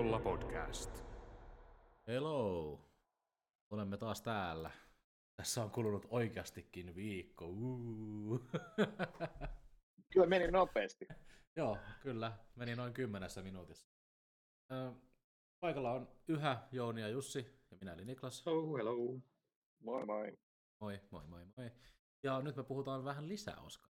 [0.00, 1.04] Nolla podcast.
[2.06, 2.80] Hello!
[3.70, 4.70] Olemme taas täällä.
[5.36, 7.46] Tässä on kulunut oikeastikin viikko.
[7.46, 8.40] Uh.
[10.12, 11.06] Kyllä meni nopeasti.
[11.56, 12.32] Joo, kyllä.
[12.56, 13.88] Meni noin kymmenessä minuutissa.
[15.60, 18.46] Paikalla on yhä Jouni ja Jussi ja minä eli Niklas.
[18.46, 19.20] Oh, hello.
[19.82, 20.38] Moi moi.
[20.80, 21.70] Moi, moi, moi, moi.
[22.22, 23.90] Ja nyt me puhutaan vähän lisää, Oskar.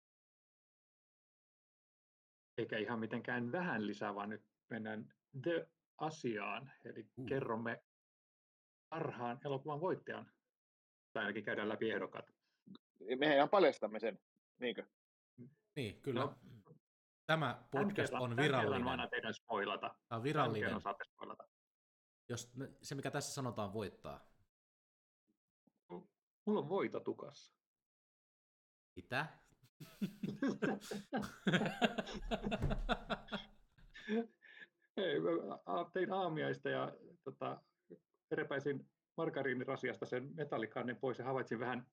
[2.59, 5.15] Eikä ihan mitenkään vähän lisää, vaan nyt mennään
[6.01, 6.73] The-asiaan.
[6.85, 7.27] Eli Uh.
[7.27, 7.83] kerromme
[8.89, 10.31] parhaan elokuvan voittajan.
[11.13, 12.27] Tai ainakin käydään läpi ehdokkaat.
[13.19, 14.19] Mehän ihan paljastamme sen,
[14.59, 14.87] niinkö?
[15.77, 16.21] Niin, kyllä.
[16.21, 16.39] No.
[17.27, 18.85] Tämä podcast Tämän on tämän virallinen.
[18.85, 19.95] mä annan teidän spoilata.
[20.09, 20.81] Tämä on virallinen.
[20.81, 21.45] saatte spoilata.
[22.29, 24.31] Jos me- se, mikä tässä sanotaan, voittaa.
[26.47, 27.55] Mulla on voita tukassa.
[28.97, 29.27] Mitä?
[35.05, 35.21] Ei,
[35.93, 36.93] tein aamiaista ja
[37.25, 37.61] tota,
[38.31, 41.87] repäisin margariinirasiasta sen metallikannen pois ja havaitsin vähän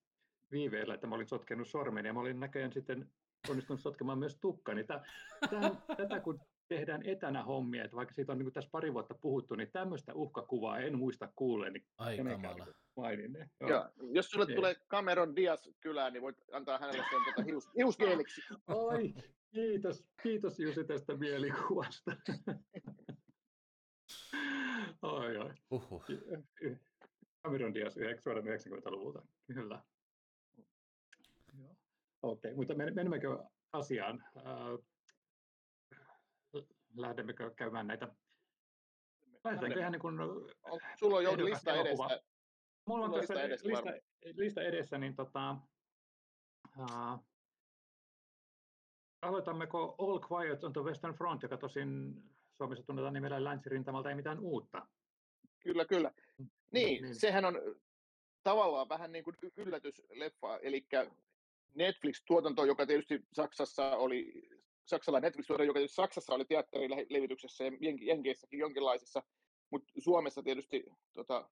[0.51, 3.09] viiveellä, että mä olin sotkenut sormen ja mä olin näköjään sitten
[3.49, 4.83] onnistunut sotkemaan myös tukkani.
[4.83, 9.55] Tähän, tätä kun tehdään etänä hommia, että vaikka siitä on niin tässä pari vuotta puhuttu,
[9.55, 12.75] niin tämmöistä uhkakuvaa en muista kuulleeni Ai kenenkään kamala.
[12.95, 13.51] maininneen.
[13.59, 13.69] Joo.
[13.69, 14.55] Ja jos sulle Niin.
[14.55, 18.41] tulee Cameron Diaz kylään, niin voit antaa hänelle sen tota, hius, hiusgeeliksi.
[18.67, 19.13] Oi,
[19.53, 22.11] kiitos, kiitos Jussi tästä mielikuvasta.
[25.01, 25.53] Oi, oi.
[25.71, 26.05] Uhuh.
[27.43, 29.83] Cameron Diaz yhdek- suoraan 90-luvulta, kyllä.
[31.59, 31.75] Joo.
[32.21, 34.23] Okei, mutta men- menemmekö asiaan?
[34.37, 34.43] Äh,
[36.95, 38.15] lähdemmekö käymään näitä?
[39.43, 40.15] Lähdetäänkö ihan niin kuin...
[40.99, 42.07] Sulla on ehdokas lista elokuva?
[42.07, 42.27] edessä.
[42.87, 43.89] Mulla on Sulla tässä lista edessä lista,
[44.35, 45.57] lista edessä, niin tota,
[46.79, 47.25] uh,
[49.21, 52.13] aloitammeko All Quiet on the Western Front, joka tosin
[52.57, 54.87] Suomessa tunnetaan nimellä länsirintamalta, ei mitään uutta.
[55.59, 56.11] Kyllä, kyllä.
[56.37, 57.15] Mm, Niin, niin.
[57.15, 57.61] sehän on
[58.43, 60.87] tavallaan vähän niin kuin yllätysleffa, eli
[61.75, 64.49] Netflix-tuotanto, joka tietysti Saksassa oli,
[64.85, 69.23] saksalainen Netflix-tuotanto, joka tietysti Saksassa oli teatterilevityksessä ja Jen- Jenkeissäkin jonkinlaisessa,
[69.69, 71.49] mutta Suomessa tietysti tota,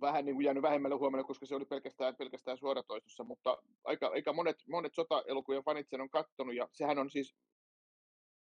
[0.00, 4.32] vähän niin kuin jäänyt vähemmälle huomioon, koska se oli pelkästään, pelkästään suoratoistossa, mutta aika, aika
[4.32, 7.34] monet, monet sota-elokuvien fanit sen on kattonut, ja sehän on siis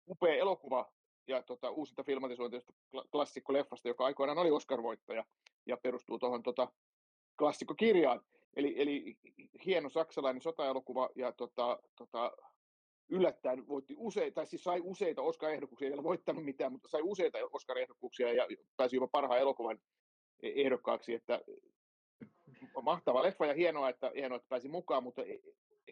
[0.07, 0.91] upea elokuva,
[1.27, 2.59] ja tota, uusinta filmatisointia
[2.95, 5.23] kla- klassikkoleffasta, joka aikoinaan oli Oscar-voittaja,
[5.65, 6.67] ja perustuu tuohon tota,
[7.37, 8.21] klassikkokirjaan.
[8.55, 9.17] Eli, eli
[9.65, 12.31] hieno saksalainen sotaelokuva, ja tota, tota,
[13.09, 17.37] yllättäen voitti useita, tai siis sai useita Oscar-ehdokkuuksia, ei ole voittanut mitään, mutta sai useita
[17.51, 18.47] Oscar-ehdokkuuksia, ja
[18.77, 19.79] pääsi jopa parhaan elokuvan
[20.43, 21.41] e- ehdokkaaksi, että
[22.81, 25.41] mahtava leffa ja hienoa, että, hienoa, että pääsi mukaan, mutta ei,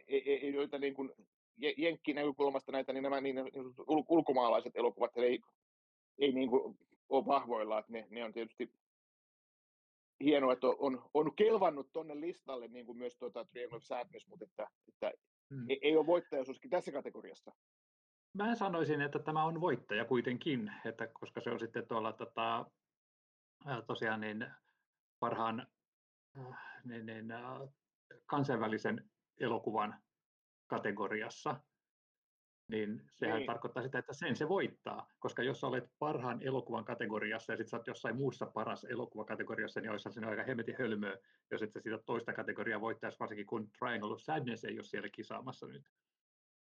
[0.08, 1.12] ei, ei, joita niin kuin
[1.58, 3.38] je- jenkkinäkökulmasta näitä, niin nämä niin,
[3.88, 5.40] ul, ulkomaalaiset elokuvat ei,
[6.20, 6.78] ei niin kuin
[7.10, 8.74] ole vahvoilla, että ne, ne on tietysti
[10.24, 14.46] hienoa, että on, on kelvannut tuonne listalle niin kuin myös tuota Triangle of Sadness, mutta
[14.46, 15.12] että, että
[15.50, 15.70] Mm.
[15.70, 17.52] ei, ei ole voittajaisuuskin tässä kategoriassa.
[18.34, 22.72] Mä sanoisin, että tämä on voittaja kuitenkin, että koska se on sitten tuolla tota,
[23.88, 24.48] tosiaan niin
[25.20, 25.68] parhaan
[26.84, 27.26] niin, niin,
[28.26, 30.04] kansainvälisen elokuvan
[30.68, 31.56] kategoriassa,
[32.68, 33.48] niin sehän Niin.
[33.48, 37.78] tarkoittaa sitä, että sen se voittaa, koska jos olet parhaan elokuvan kategoriassa ja sitten sä
[37.78, 41.18] oot jossain muussa paras elokuvakategoriassa, niin olisi se aika hemmetin hölmöä,
[41.52, 45.10] jos et sä sitä toista kategoriaa voittaisi, varsinkin kun Triangle of Sadness ei ole siellä
[45.10, 45.84] kisaamassa nyt.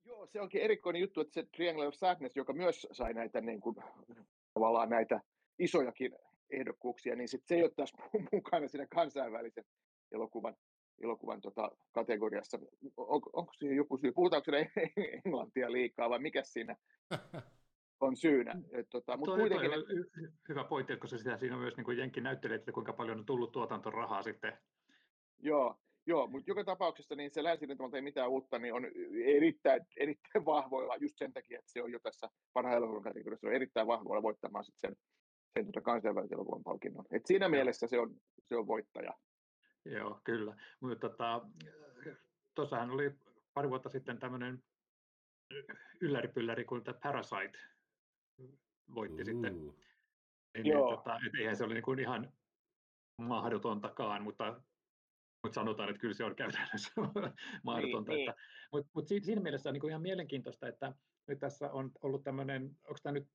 [0.05, 3.61] Joo, se onkin erikoinen juttu, että se Triangle of Sadness, joka myös sai näitä niin
[3.61, 3.75] kuin,
[4.53, 5.21] tavallaan näitä
[5.59, 6.15] isojakin
[6.49, 7.93] ehdokkuuksia, niin sit se ei ole taas
[8.33, 9.65] mukana siinä kansainvälisen
[10.11, 10.55] elokuvan,
[11.03, 12.59] elokuvan tota, kategoriassa.
[12.97, 14.11] On, onko siihen joku syy?
[14.11, 14.69] Puhutaanko siinä
[15.25, 16.75] englantia liikaa vai mikä siinä
[17.99, 18.55] on syynä?
[18.71, 21.61] Et, tota, mutta Toi, kuitenkin toi on hy- hy- hyvä pointti, koska sitä siinä on
[21.61, 24.57] myös niin Jenkki näyttelee, että kuinka paljon on tullut tuotantorahaa sitten.
[25.39, 28.85] joo, joo mutta joka tapauksessa niin se länsirintamalta ei mitään uutta, niin on
[29.25, 33.53] erittäin, erittäin vahvoilla just sen takia, että se on jo tässä parhaan elokuvan kategoriassa on
[33.53, 34.95] erittäin vahvoilla voittamaan sit sen,
[35.53, 37.05] sen tota kansainvälisen elokuvan palkinnon.
[37.11, 39.13] Et siinä mielessä se on, se on voittaja.
[39.85, 40.55] Joo, kyllä.
[40.79, 41.41] Mutta tota,
[42.55, 43.11] tuossahan oli
[43.53, 44.63] pari vuotta sitten tämmöinen
[46.01, 47.59] ylläripylläri kuin Parasite
[48.95, 49.55] voitti sitten.
[49.55, 49.75] Uh.
[50.53, 50.87] Niin, Joo.
[50.89, 52.33] niin, tota, et eihän se oli niin kuin ihan
[53.17, 54.61] mahdotontakaan, mutta,
[55.43, 56.91] mutta sanotaan, että kyllä se on käytännössä
[57.63, 58.11] mahdotonta.
[58.11, 58.29] niin.
[58.29, 58.41] Että,
[58.71, 60.93] mutta, mutta si- siinä mielessä on niin kuin ihan mielenkiintoista, että
[61.27, 63.27] nyt tässä on ollut tämmöinen, onko tämä nyt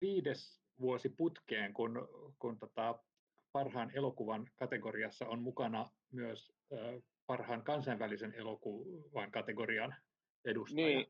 [0.00, 2.08] viides vuosi putkeen, kun,
[2.38, 2.98] kun tota,
[3.54, 6.52] parhaan elokuvan kategoriassa on mukana myös
[7.26, 9.94] parhaan kansainvälisen elokuvan kategorian
[10.44, 10.86] edustaja.
[10.86, 11.06] Niin,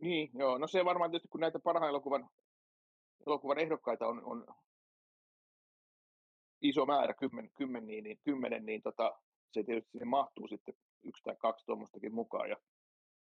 [0.00, 0.58] niin, joo.
[0.58, 2.28] No se varmaan tietysti, kun näitä parhaan elokuvan
[3.26, 4.46] elokuvan ehdokkaita on, on
[6.62, 9.18] iso määrä, kymmen, kymmen, niin, niin, kymmenen, niin tota,
[9.52, 12.50] se tietysti sinne mahtuu sitten yksi tai kaksi tuommoistakin mukaan.
[12.50, 12.56] Ja,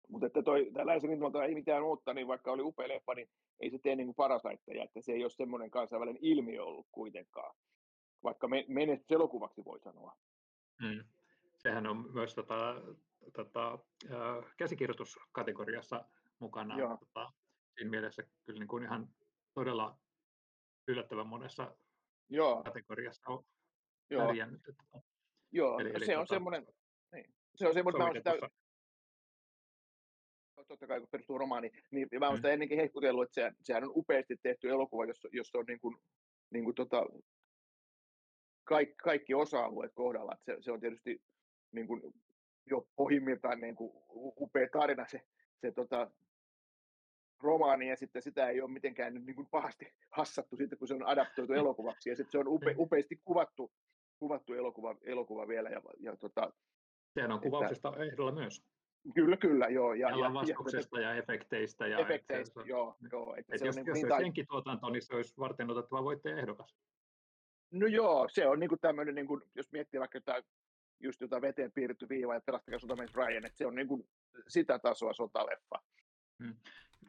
[0.08, 3.28] mutta että toi, tämä Länsirintamalta ei mitään uutta, niin vaikka oli upea leffa, niin
[3.60, 7.56] ei se tee niin kuin parasaittaja, että se ei ole semmoinen kansainvälinen ilmiö ollut kuitenkaan,
[8.26, 8.64] vaikka me,
[9.10, 10.16] elokuvaksi voi sanoa.
[10.82, 11.04] Hmm.
[11.58, 12.82] Sehän on myös tota,
[13.32, 13.78] tota,
[14.56, 16.04] käsikirjoituskategoriassa
[16.38, 16.96] mukana.
[16.98, 17.32] Tota,
[17.74, 19.08] siinä mielessä kyllä niin kuin ihan
[19.54, 19.98] todella
[20.88, 21.76] yllättävän monessa
[22.28, 22.62] Joo.
[22.62, 23.44] kategoriassa on
[24.10, 24.26] Joo.
[24.26, 24.62] pärjännyt.
[25.52, 26.66] Joo, eli, eli se on tota, semmoinen,
[27.12, 28.48] niin, se on semmoinen, mä sitä,
[30.68, 32.52] totta kai kun perustuu romaani, niin mä sitä mm.
[32.52, 35.96] ennenkin hehkutellut, että se, sehän on upeasti tehty elokuva, jossa, jossa on niin kuin,
[36.50, 37.06] niin kuin tota,
[38.66, 40.32] kaikki, kaikki osa-alueet kohdalla.
[40.32, 41.22] Että se, se on tietysti
[41.72, 42.02] niin kuin,
[42.70, 43.92] jo pohjimmiltaan niin kuin,
[44.40, 45.20] upea tarina se,
[45.60, 46.10] se tota,
[47.42, 50.94] romaani, ja sitten sitä ei ole mitenkään nyt niin kuin pahasti hassattu sitten, kun se
[50.94, 52.80] on adaptoitu elokuvaksi, ja sitten se on upe, niin.
[52.80, 53.72] upeasti kuvattu,
[54.18, 55.68] kuvattu elokuva, elokuva vielä.
[55.68, 56.52] Ja, ja tota,
[57.14, 58.64] Sehän on kuvauksesta että, ehdolla myös.
[59.14, 59.94] Kyllä, kyllä, joo.
[59.94, 61.86] Ja, ja, ja, ja efekteistä.
[61.86, 62.96] Ja efekteistä, et, joo.
[63.12, 64.20] joo että et se jos, on niin, jos tai...
[64.20, 66.76] senkin tuotanto, niin se olisi varten otettava voittaja ehdokas.
[67.70, 70.44] No joo, se on niin kuin tämmöinen, niin kuin, jos miettii vaikka jotain,
[71.00, 74.08] just jotain veteen piirretty viiva ja pelastakaa sota Ryan, että se on niin kuin
[74.48, 75.82] sitä tasoa sotaleffa.
[76.44, 76.56] Hmm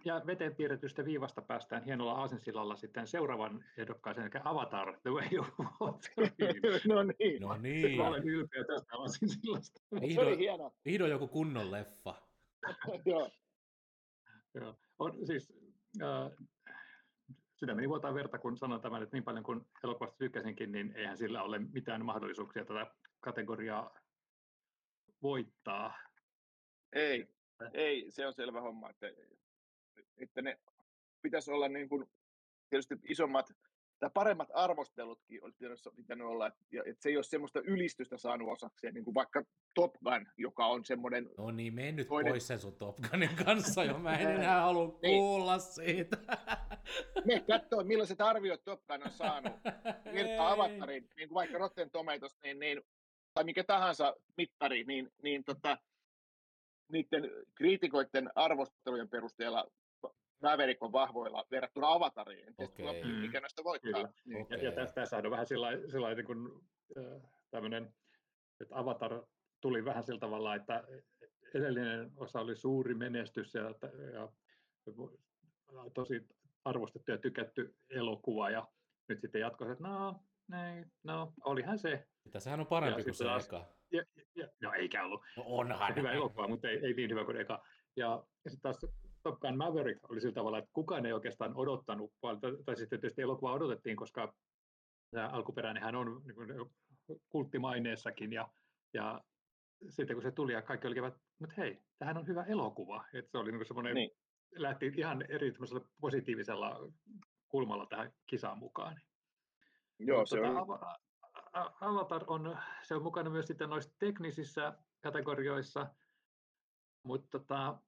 [0.05, 5.49] ja veteen piirretystä viivasta päästään hienolla aasensillalla sitten seuraavan ehdokkaaseen, eli Avatar, The Way of
[5.81, 6.31] Water.
[6.93, 7.41] no niin.
[7.41, 7.97] No niin.
[7.97, 9.81] Mä olen ylpeä tästä aasinsillasta.
[10.13, 10.71] Se oli hieno.
[10.85, 12.15] Vihdoin joku kunnon leffa.
[13.05, 13.29] Joo.
[14.53, 14.75] Joo.
[14.99, 15.53] On, siis,
[16.01, 16.47] äh,
[17.59, 21.43] sydämeni vuotaa verta, kun sanon tämän, että niin paljon kuin elokuvasta tykkäsinkin, niin eihän sillä
[21.43, 23.99] ole mitään mahdollisuuksia tätä kategoriaa
[25.21, 25.97] voittaa.
[26.93, 27.27] Ei,
[27.73, 29.07] ei, se on selvä homma, että
[30.17, 30.59] että ne
[31.21, 32.09] pitäisi olla niin kuin,
[32.69, 33.53] tietysti isommat
[33.99, 38.51] tai paremmat arvostelutkin olisi pitänyt, pitänyt olla, että, että se ei ole semmoista ylistystä saanut
[38.51, 41.29] osakseen, niin kuin vaikka Top Gun, joka on semmoinen...
[41.37, 42.31] No niin, mene nyt toinen...
[42.31, 46.17] pois sen sun Top Gunin kanssa jo, mä en enää halua kuulla siitä.
[47.25, 49.53] Me katsoo, millaiset arviot Top Gun on saanut.
[50.13, 52.81] Virtaa avatarin, niin kuin vaikka Rotten Tomatoes, niin, niin,
[53.33, 55.77] tai mikä tahansa mittari, niin, niin tota,
[56.91, 59.67] niiden kriitikoiden arvostelujen perusteella
[60.41, 62.53] Maverick on vahvoilla verrattuna Avatariin.
[62.57, 63.03] Okay.
[63.21, 64.03] Mikä näistä voittaa.
[64.25, 64.41] Niin.
[64.41, 64.57] Okay.
[64.57, 66.51] Ja, ja tästä, tässä on vähän sillä, sillä niin kuin,
[66.97, 67.93] äh, tämmöinen,
[68.61, 69.21] että Avatar
[69.61, 70.83] tuli vähän sillä tavalla, että
[71.53, 73.63] edellinen osa oli suuri menestys ja,
[74.13, 74.29] ja
[75.93, 76.27] tosi
[76.65, 78.67] arvostettu ja tykätty elokuva ja
[79.09, 82.07] nyt sitten jatkossa, että no, näin, no, olihan se.
[82.25, 83.65] Mitä sehän on parempi ja kuin se taas, eka.
[83.91, 84.03] Ja,
[84.35, 85.21] ja, no eikä ollut.
[85.37, 85.95] No onhan.
[85.95, 87.63] Hyvä elokuva, mutta ei, ei niin hyvä kuin eka.
[87.95, 88.85] Ja, ja sitten taas
[89.27, 92.13] Top Gun Maverick oli sillä tavalla, että kukaan ei oikeastaan odottanut,
[92.65, 94.33] tai sitten tietysti elokuva odotettiin, koska
[95.11, 96.49] tämä alkuperäinenhän on niin kuin
[97.29, 98.49] kulttimaineessakin, ja,
[98.93, 99.21] ja
[99.89, 101.13] sitten kun se tuli ja kaikki olivat,
[101.43, 104.11] että hei, tähän on hyvä elokuva, että se oli niin semmoinen, niin.
[104.55, 105.53] lähti ihan eri
[106.01, 106.91] positiivisella
[107.49, 109.01] kulmalla tähän kisaan mukaan.
[109.99, 110.79] Joo, se tota, on...
[111.81, 115.87] Avatar on, se on mukana myös sitten noissa teknisissä kategorioissa,
[117.03, 117.79] mutta tota,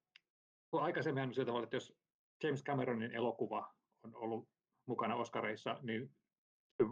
[0.72, 1.94] aikaisemmin on sillä tavalla, että jos
[2.44, 3.74] James Cameronin elokuva
[4.04, 4.50] on ollut
[4.86, 6.16] mukana Oscareissa, niin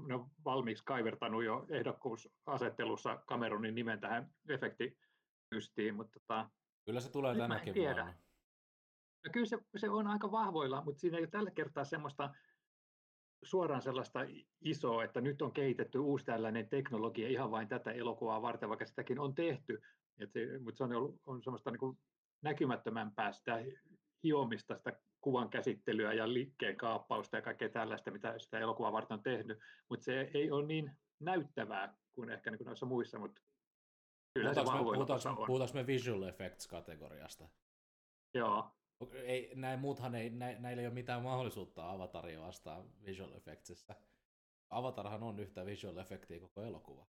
[0.08, 6.50] ne on valmiiksi kaivertanut jo ehdokkuusasettelussa Cameronin nimen tähän efektipystiin, mutta tota,
[6.86, 8.14] Kyllä se tulee tänäkin vuonna.
[9.26, 12.34] No kyllä se, se on aika vahvoilla, mutta siinä ei ole tällä kertaa semmoista
[13.44, 14.20] suoraan sellaista
[14.62, 19.20] isoa, että nyt on kehitetty uusi tällainen teknologia ihan vain tätä elokuvaa varten, vaikka sitäkin
[19.20, 19.82] on tehty.
[20.20, 21.98] Et se, mutta se on, ollut, on semmoista niin
[22.42, 23.64] näkymättömämpää sitä
[24.24, 29.24] hiomista, sitä kuvan käsittelyä ja liikkeen kaappausta ja kaikkea tällaista, mitä sitä elokuvaa varten on
[29.24, 33.42] tehnyt, mutta se ei ole niin näyttävää kuin ehkä niin kuin noissa muissa, mutta
[34.34, 37.50] kyllä puhutaanko se me, puhutaanko, puhutaanko me visual effects-kategoriasta?
[38.34, 38.72] Joo.
[39.14, 43.96] Ei, näin muuthan ei, nä, näillä ei ole mitään mahdollisuutta avataria vastaan visual effectsissä.
[44.70, 47.08] Avatarhan on yhtä visual effectia koko elokuva.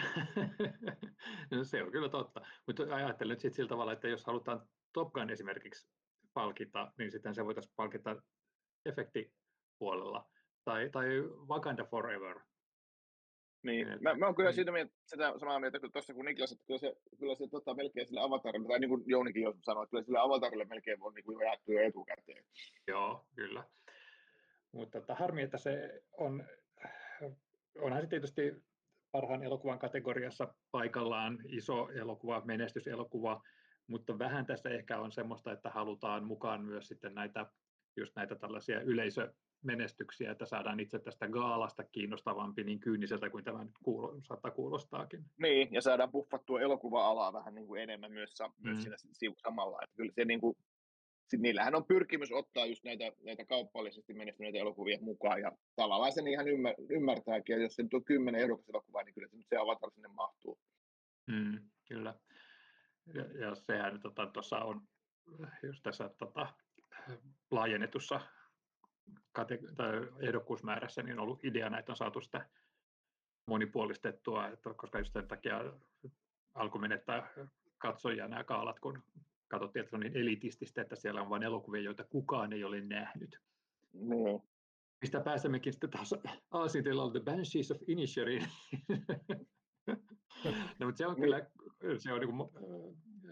[1.50, 2.40] no, se on kyllä totta.
[2.66, 5.88] Mutta ajattelen nyt sillä tavalla, että jos halutaan Top Gun esimerkiksi
[6.34, 8.22] palkita, niin sitten se voitaisiin palkita
[8.86, 10.30] efektipuolella.
[10.64, 11.06] Tai, tai
[11.48, 12.40] Wakanda Forever.
[13.62, 16.64] Niin, mä, mä oon kyllä siitä mieltä, sitä samaa mieltä kuin tuossa kuin Niklas, että
[16.66, 19.90] kyllä se, kyllä se tota, melkein sille avatarille, tai niin kuin Jounikin jo sanoi, että
[19.90, 22.44] kyllä sille avatarille melkein on niin kuin jaettu jo etukäteen.
[22.88, 23.64] Joo, kyllä.
[24.72, 26.44] Mutta tota, harmi, että se on,
[27.78, 28.52] onhan se tietysti
[29.16, 33.42] parhaan elokuvan kategoriassa paikallaan iso elokuva, menestyselokuva,
[33.86, 37.46] mutta vähän tässä ehkä on semmoista, että halutaan mukaan myös sitten näitä
[37.96, 44.18] just näitä tällaisia yleisömenestyksiä, että saadaan itse tästä gaalasta kiinnostavampi niin kyyniseltä kuin tämän kuulo,
[44.22, 45.24] saattaa kuulostaakin.
[45.42, 48.96] Niin, ja saadaan buffattua elokuva-alaa vähän niin kuin enemmän myös, myös mm.
[49.12, 49.78] siinä samalla.
[49.82, 50.56] Että kyllä se niin kuin,
[51.28, 56.26] sit niillähän on pyrkimys ottaa just näitä, näitä kaupallisesti menestyneitä elokuvia mukaan, ja tavallaan sen
[56.26, 59.48] ihan ymmär, ymmärtääkin, ja jos se nyt on kymmenen ehdokas elokuvaa, niin kyllä se nyt
[59.48, 60.58] se avatar sinne mahtuu.
[61.26, 62.14] Mm, kyllä.
[63.14, 64.82] Ja, ja sehän tuossa tota, on
[65.62, 66.54] just tässä tota,
[67.50, 68.20] laajennetussa
[70.20, 72.48] ehdokkuusmäärässä niin on ollut ideana, että on saatu sitä
[73.46, 75.60] monipuolistettua, että koska just sen takia
[76.54, 77.28] alkoi menettää
[77.78, 79.02] katsojia nämä kaalat, kun
[79.48, 82.80] katsottiin, että se on niin elitististä, että siellä on vain elokuvia, joita kukaan ei ole
[82.80, 83.40] nähnyt.
[83.92, 84.40] Mm.
[85.00, 86.14] Mistä pääsemmekin sitten taas
[86.50, 88.48] Aasitilalle The Banshees of Inisherin.
[90.78, 91.46] no, mutta se on kyllä,
[91.98, 92.50] se on niin kuin,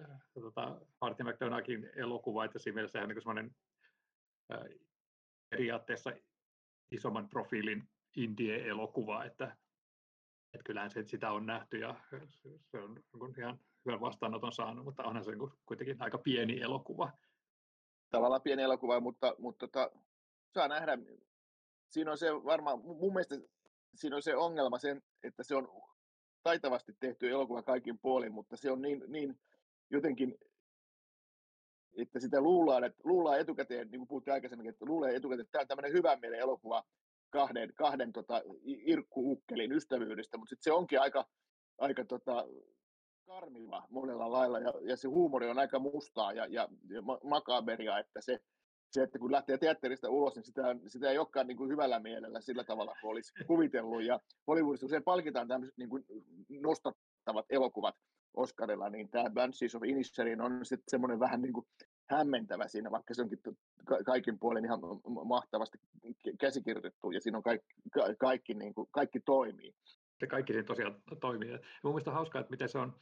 [0.03, 3.57] äh, tota, Martin McDonaghin elokuva, että siinä mielessä on niin semmoinen
[4.53, 4.61] äh,
[5.51, 6.13] periaatteessa
[6.91, 9.57] isomman profiilin indie-elokuva, että,
[10.55, 12.01] että kyllähän se, sitä on nähty ja
[12.71, 15.33] se on niin ihan hyvän vastaanoton saanut, mutta onhan se
[15.67, 17.11] kuitenkin aika pieni elokuva.
[18.11, 19.91] Tavallaan pieni elokuva, mutta, mutta tota,
[20.55, 20.99] saa nähdä.
[21.91, 23.37] Siinä on se varmaan, mun mielestä
[23.95, 25.69] siinä on se ongelma sen, että se on
[26.43, 29.41] taitavasti tehty elokuva kaikin puolin, mutta se on niin, niin
[29.91, 30.39] jotenkin,
[31.97, 35.63] että sitä luullaan, että luullaan etukäteen, niin kuin puhuttiin aikaisemmin, että luulee etukäteen, että tämä
[35.63, 36.85] on tämmöinen hyvän mielen elokuva
[37.31, 41.27] kahden, kahden tota, irkkuukkelin ystävyydestä, mutta sitten se onkin aika,
[41.79, 42.45] aika tota,
[43.27, 48.21] karmiva monella lailla ja, ja se huumori on aika mustaa ja, ja, ja makaberia, että
[48.21, 48.39] se,
[48.91, 52.41] se, että kun lähtee teatterista ulos, niin sitä, sitä ei olekaan niin kuin hyvällä mielellä
[52.41, 54.03] sillä tavalla kuin olisi kuvitellut.
[54.03, 56.05] Ja Hollywoodissa usein palkitaan tämmöiset niin kuin
[56.61, 57.95] nostattavat elokuvat
[58.35, 61.67] Oscarilla, niin tämä Banshees of Inisherin on sitten semmoinen vähän niin kuin
[62.11, 63.39] hämmentävä siinä, vaikka se onkin
[64.07, 64.81] kaikin puolin ihan
[65.25, 65.79] mahtavasti
[66.41, 67.75] käsikirjoitettu ja siinä on kaikki,
[68.19, 69.75] kaikki, niin kuin, kaikki toimii.
[70.21, 71.51] Se kaikki siinä tosiaan toimii.
[71.83, 72.93] Mun mielestä on hauskaa, että miten se on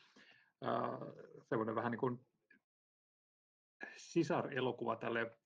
[1.49, 2.26] semmoinen vähän niin kuin
[3.97, 5.38] sisarelokuva tälle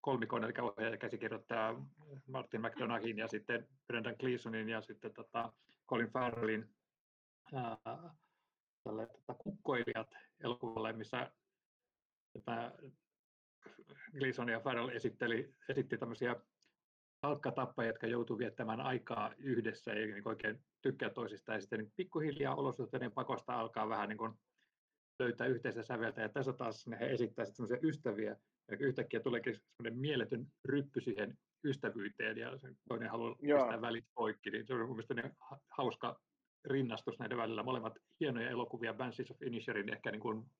[0.00, 1.86] kolmikon, eli ohjaaja käsikirjoittaa
[2.26, 5.52] Martin McDonaghin ja sitten Brendan Gleesonin ja sitten tota
[5.88, 6.74] Colin Farrellin
[8.84, 10.10] tälle, tota, kukkoilijat
[10.40, 11.32] elokuvalle, missä
[12.44, 12.72] tämä
[14.18, 16.36] Gleeson ja Farrell esitteli, esitti tämmöisiä
[17.20, 21.56] palkkatappajia, jotka joutuu viettämään aikaa yhdessä ja niin oikein tykkää toisistaan.
[21.56, 24.32] Ja sitten niin pikkuhiljaa olosuhteiden pakosta alkaa vähän niin kuin
[25.18, 26.20] löytää yhteistä säveltä.
[26.20, 28.36] Ja tässä taas he esittävät semmoisia ystäviä,
[28.70, 32.50] ja yhtäkkiä tuleekin semmoinen mieletön ryppy siihen ystävyyteen ja
[32.88, 34.50] toinen haluaa pistää välit poikki.
[34.50, 35.22] Niin se on mielestäni
[35.70, 36.20] hauska
[36.64, 37.62] rinnastus näiden välillä.
[37.62, 40.50] Molemmat hienoja elokuvia, Banshees of Inisherin ehkä niin kuin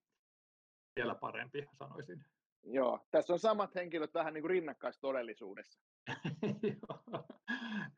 [0.96, 2.24] vielä parempi, sanoisin.
[2.62, 5.80] Joo, tässä on samat henkilöt vähän niin kuin rinnakkaistodellisuudessa.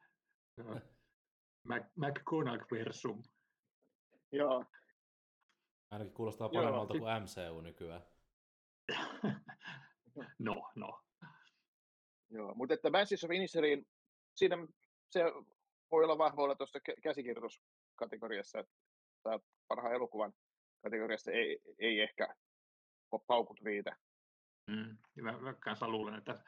[0.56, 0.80] Joo.
[1.96, 3.22] McConaughey-versum.
[4.32, 4.64] Joo.
[5.90, 8.02] Ainakin kuulostaa paremmalta Joo, kuin MCU nykyään.
[10.38, 11.00] no, no.
[12.30, 13.86] Joo, mutta että Banshees of Inisherin,
[14.34, 14.56] siinä
[15.10, 15.22] se
[15.90, 18.72] voi olla vahvoilla tuossa käsikirjoituskategoriassa, että
[19.68, 20.32] parhaan elokuvan
[20.82, 22.34] kategoriassa ei, ei ehkä
[23.26, 23.96] paukut riitä.
[24.66, 25.32] Mm, mä,
[25.80, 26.44] mä luulen, että,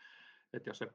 [0.52, 0.87] että jos se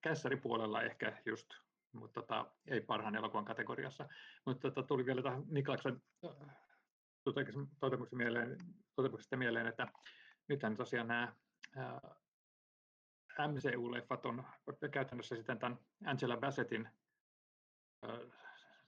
[0.00, 1.48] kässäripuolella ehkä just,
[1.92, 4.08] mutta tota, ei parhaan elokuvan kategoriassa.
[4.46, 6.02] Mutta tota, tuli vielä tähän Niklaksen
[7.80, 8.58] totemuksesta mieleen,
[8.96, 9.86] totemuksesta mieleen, että
[10.48, 11.32] nythän tosiaan nämä
[13.48, 14.44] MCU-leffat on
[14.90, 16.88] käytännössä sitten tämän Angela Bassettin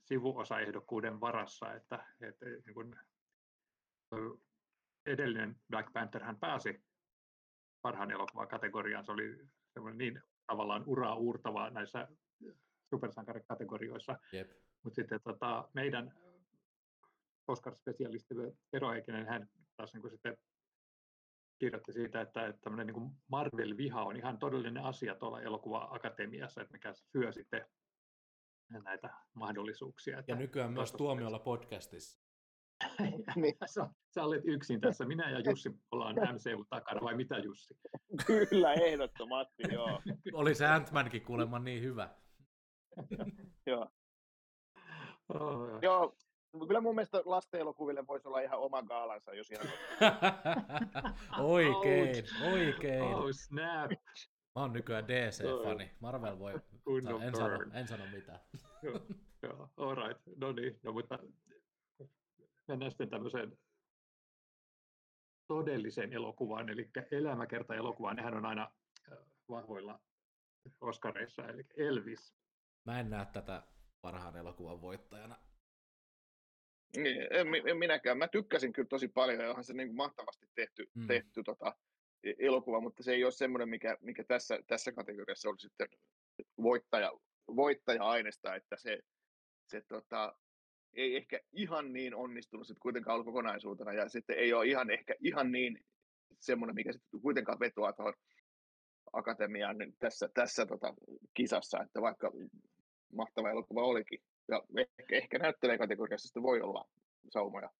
[0.04, 2.97] sivuosaehdokkuuden varassa, että, että niin kuin,
[5.07, 6.85] edellinen Black Panther hän pääsi
[7.83, 9.04] parhaan elokuvan kategoriaan.
[9.04, 9.49] Se oli
[9.92, 12.08] niin tavallaan uraa uurtavaa näissä
[12.90, 14.18] supersankarikategorioissa.
[14.34, 14.50] Yep.
[14.82, 16.14] Mutta sitten tota, meidän
[17.49, 18.34] Oscar-spesialisti
[18.70, 20.37] Tero Heikkinen, hän taas niin kuin sitten
[21.58, 27.32] kirjoitti siitä, että, että niin Marvel-viha on ihan todellinen asia tuolla elokuva-akatemiassa, että mikä syö
[27.32, 27.66] sitten
[28.84, 30.18] näitä mahdollisuuksia.
[30.18, 32.21] Että ja nykyään myös tuomiolla podcastissa.
[33.37, 33.54] Niin.
[33.66, 35.04] sä, sä olet yksin tässä.
[35.04, 37.75] Minä ja Jussi ollaan MCU takana, vai mitä Jussi?
[38.26, 40.00] Kyllä, ehdottomasti, joo.
[40.32, 42.08] Oli se Ant-Mankin kuulemma niin hyvä.
[43.66, 43.88] joo.
[45.28, 46.16] Oh, joo,
[46.66, 49.66] Kyllä mun mielestä lasten elokuville voisi olla ihan oma gaalansa, jos ihan...
[51.40, 53.02] oikein, oikein.
[53.02, 53.90] Oh, snap.
[54.54, 55.90] Mä oon nykyään DC-fani.
[56.00, 56.52] Marvel voi...
[57.22, 58.40] En, sano, en sano mitään.
[58.82, 59.00] joo,
[59.42, 60.22] joo, all right.
[60.37, 61.18] No niin, no mutta
[62.69, 63.59] mennään sitten tämmöiseen
[65.47, 68.16] todellisen elokuvan, eli elämäkerta-elokuvan.
[68.16, 68.71] Nehän on aina
[69.49, 70.00] vahvoilla
[70.81, 72.35] Oscareissa, eli Elvis.
[72.85, 73.62] Mä en näe tätä
[74.00, 75.37] parhaan elokuvan voittajana.
[76.97, 78.19] Niin, en, en minäkään.
[78.19, 81.07] Mä tykkäsin kyllä tosi paljon ja onhan se niin kuin mahtavasti tehty, mm.
[81.07, 81.76] tehty tota,
[82.25, 85.88] e, elokuva, mutta se ei ole semmoinen, mikä, mikä tässä, tässä kategoriassa oli sitten
[86.62, 87.12] voittaja,
[87.57, 88.99] voittaja-aineesta, että se,
[89.66, 90.37] se tota,
[90.94, 95.14] ei ehkä ihan niin onnistunut sitten kuitenkaan ollut kokonaisuutena ja sitten ei ole ihan ehkä
[95.20, 95.84] ihan niin
[96.40, 98.14] semmoinen, mikä sitten kuitenkaan vetoaa tuohon
[99.12, 100.94] akatemiaan niin tässä, tässä tota,
[101.34, 102.32] kisassa, että vaikka
[103.12, 104.22] mahtava elokuva olikin.
[104.49, 106.88] Ja ehkä, ehkä näyttelee kategoriassa sitten voi olla
[107.30, 107.70] saumoja.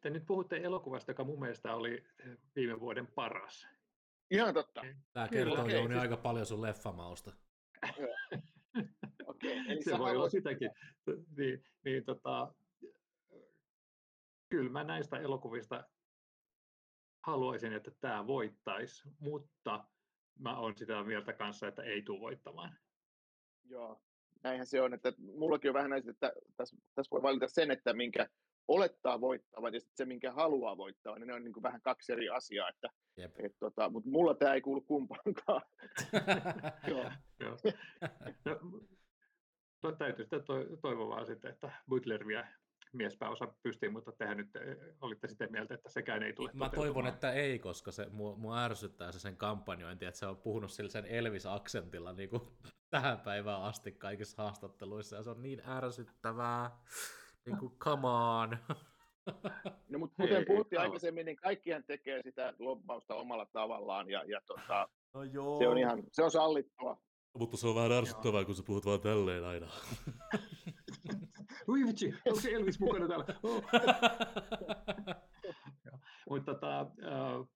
[0.00, 2.04] Te nyt puhutte elokuvasta, joka mun mielestä oli
[2.56, 3.68] viime vuoden paras.
[4.30, 4.82] Ihan totta.
[5.12, 6.02] Tämä kertoo Jouni siis...
[6.02, 7.32] aika paljon sun leffamausta.
[9.84, 10.70] Se voi olla sitäkin.
[11.36, 12.54] Niin, niin tota,
[14.48, 15.84] kyllä mä näistä elokuvista
[17.26, 19.84] haluaisin, että tämä voittaisi, mutta
[20.38, 22.76] mä olen sitä mieltä kanssa, että ei tule voittamaan.
[23.64, 24.02] Joo,
[24.42, 27.92] näinhän se on, että mullakin on vähän näistä, että tässä, tässä voi valita sen, että
[27.92, 28.28] minkä
[28.68, 32.12] olettaa voittavan ja sitten se, minkä haluaa voittaa, niin ne on niin kuin vähän kaksi
[32.12, 32.88] eri asiaa, että,
[33.38, 35.62] et, tota, mutta mulla tämä ei kuulu kumpaankaan.
[36.88, 37.10] Joo.
[37.40, 37.56] Joo.
[38.44, 38.56] No,
[39.98, 40.42] täytyy sitten
[40.82, 42.46] toivoa vaan sitten, että Butler vie
[42.92, 47.06] miespääosa pystyy, mutta tehän nyt eh, olitte sitä mieltä, että sekään ei tule Mä toivon,
[47.06, 50.90] että ei, koska se mua, mua ärsyttää se sen kampanjointi, että se on puhunut sillä
[50.90, 52.42] sen Elvis-aksentilla niin kuin
[52.90, 56.70] tähän päivään asti kaikissa haastatteluissa, ja se on niin ärsyttävää.
[57.46, 58.56] Niin kuin, come on.
[59.88, 64.88] No, mutta kuten puhuttiin aikaisemmin, niin kaikkihan tekee sitä lobbausta omalla tavallaan, ja, ja tota,
[65.14, 65.58] no joo.
[65.58, 67.02] se on ihan, se on sallittua.
[67.38, 69.66] Mutta se on vähän ärsyttävää, kun sä puhut vaan tälleen aina.
[71.68, 73.24] Ui vitsi, onko se Elvis mukana täällä?
[73.42, 73.64] Oh.
[76.30, 77.48] Mutta tota, uh,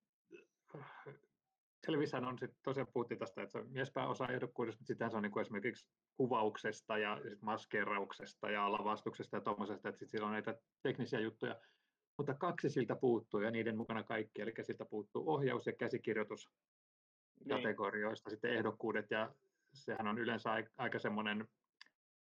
[1.88, 5.22] Elvishän on sitten tosiaan puhuttiin tästä, että se on miespääosa ehdokkuudesta, mutta sitten se on
[5.22, 10.32] niin kuin esimerkiksi kuvauksesta ja sit maskeerauksesta ja lavastuksesta ja tuommoisesta, että sitten siellä on
[10.32, 11.60] näitä teknisiä juttuja.
[12.18, 16.50] Mutta kaksi siltä puuttuu ja niiden mukana kaikki, eli siltä puuttuu ohjaus- ja käsikirjoitus
[17.44, 17.48] niin.
[17.48, 19.34] kategorioista sitten ehdokkuudet ja
[19.74, 21.48] sehän on yleensä aika semmoinen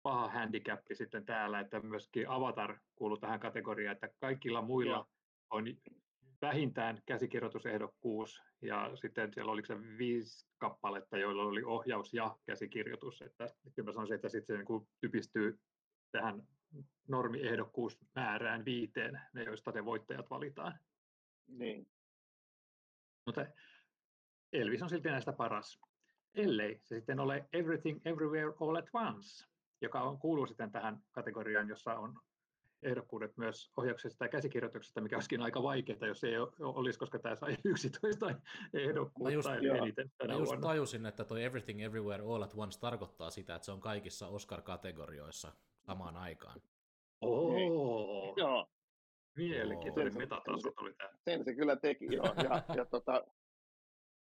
[0.03, 5.09] paha handicappi sitten täällä, että myöskin Avatar kuuluu tähän kategoriaan, että kaikilla muilla Joo.
[5.49, 5.65] on
[6.41, 13.47] vähintään käsikirjoitusehdokkuus ja sitten siellä oliko se viisi kappaletta, joilla oli ohjaus ja käsikirjoitus, että
[13.75, 15.59] kyllä mä sanoisin, että sitten se niin typistyy
[16.11, 16.43] tähän
[17.07, 20.79] normiehdokkuusmäärään viiteen, ne joista ne voittajat valitaan.
[21.47, 21.87] Niin.
[23.25, 23.45] Mutta
[24.53, 25.79] Elvis on silti näistä paras,
[26.35, 29.45] ellei se sitten ole Everything Everywhere All at Once,
[29.81, 32.19] joka on, kuuluu sitten tähän kategoriaan, jossa on
[32.83, 37.57] ehdokkuudet myös ohjauksesta ja käsikirjoituksesta, mikä olisikin aika vaikeaa, jos ei olisi, koska tämä sai
[37.65, 38.35] 11
[38.73, 40.67] ehdokkuutta mä just, eniten tänä mä just vuonna.
[40.67, 45.51] tajusin, että toi Everything Everywhere All at Once tarkoittaa sitä, että se on kaikissa Oscar-kategorioissa
[45.81, 46.61] samaan aikaan.
[47.21, 48.37] Oh.
[48.37, 48.69] Joo.
[49.35, 51.09] Mielenkiintoinen metataso tuli tämä.
[51.25, 52.33] Sen se kyllä teki, joo.
[52.43, 53.23] Ja, ja tota,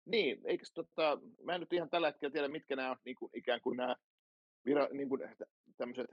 [0.08, 3.30] niin, eikö tota, mä en nyt ihan tällä hetkellä tiedä, mitkä nämä on niin kuin,
[3.34, 3.96] ikään kuin nämä
[4.64, 5.20] vira, niin kuin,
[5.76, 6.10] tämmöiset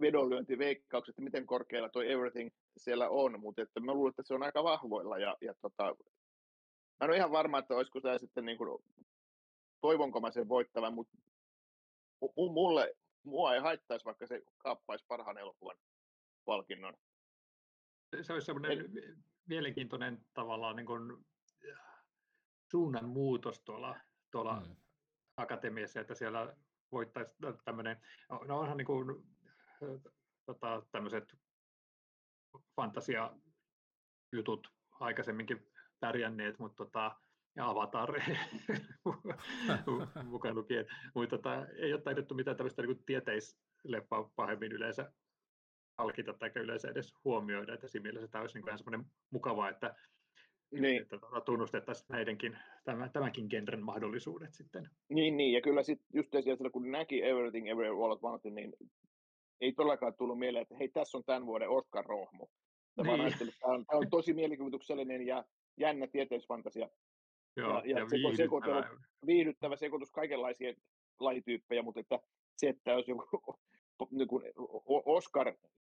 [0.00, 4.42] vedonlyöntiveikkaukset, että miten korkealla tuo everything siellä on, mutta että mä luulen, että se on
[4.42, 5.84] aika vahvoilla ja, ja tota,
[7.00, 8.84] mä en ole ihan varma, että olisiko tämä sitten niin kuin,
[9.80, 11.18] toivonko mä sen voittavan, mutta
[12.36, 15.76] mulle, mua ei haittaisi, vaikka se kaappaisi parhaan elokuvan
[16.44, 16.94] palkinnon.
[18.22, 19.24] Se olisi semmoinen en...
[19.46, 21.26] mielenkiintoinen tavallaan niin kuin
[22.70, 23.96] suunnan muutos tuolla,
[24.30, 24.76] tuolla mm.
[25.36, 26.56] akatemiassa, että siellä
[26.92, 27.30] voittaisi
[27.64, 28.00] tämmöinen,
[28.46, 29.36] no onhan niin kuin
[30.46, 31.36] tota, tämmöiset
[32.76, 37.16] fantasiajutut aikaisemminkin pärjänneet, mutta tota,
[37.56, 38.12] ja Avatar
[40.24, 45.12] mukaan lukien, mutta tota, ei ole taidettu mitään tämmöistä niin tieteisleppaa pahemmin yleensä
[45.98, 49.96] alkita tai yleensä edes huomioida, että siinä mielessä tämä olisi niin vähän semmoinen mukavaa, että,
[50.72, 51.02] niin.
[51.02, 54.90] että tota, tunnustettaisiin näidenkin, tämän, tämänkin genren mahdollisuudet sitten.
[55.08, 58.72] Niin, niin, ja kyllä sitten just siellä, kun näki Everything Everywhere All at Once, niin
[59.60, 62.46] ei todellakaan tullut mieleen, että hei, tässä on tämän vuoden Oscar-rohmu.
[62.96, 63.06] Niin.
[63.60, 65.44] Tämä on, tämä on tosi mielikuvituksellinen ja
[65.76, 66.88] jännä tieteisfantasia.
[67.56, 68.90] Joo, ja, ja, ja viihdyttävä.
[69.26, 70.74] viihdyttävä sekoitus kaikenlaisia
[71.20, 72.18] lajityyppejä, mutta että
[72.56, 73.58] se, että jos joku
[74.10, 74.42] niin kuin
[75.04, 75.54] Oscar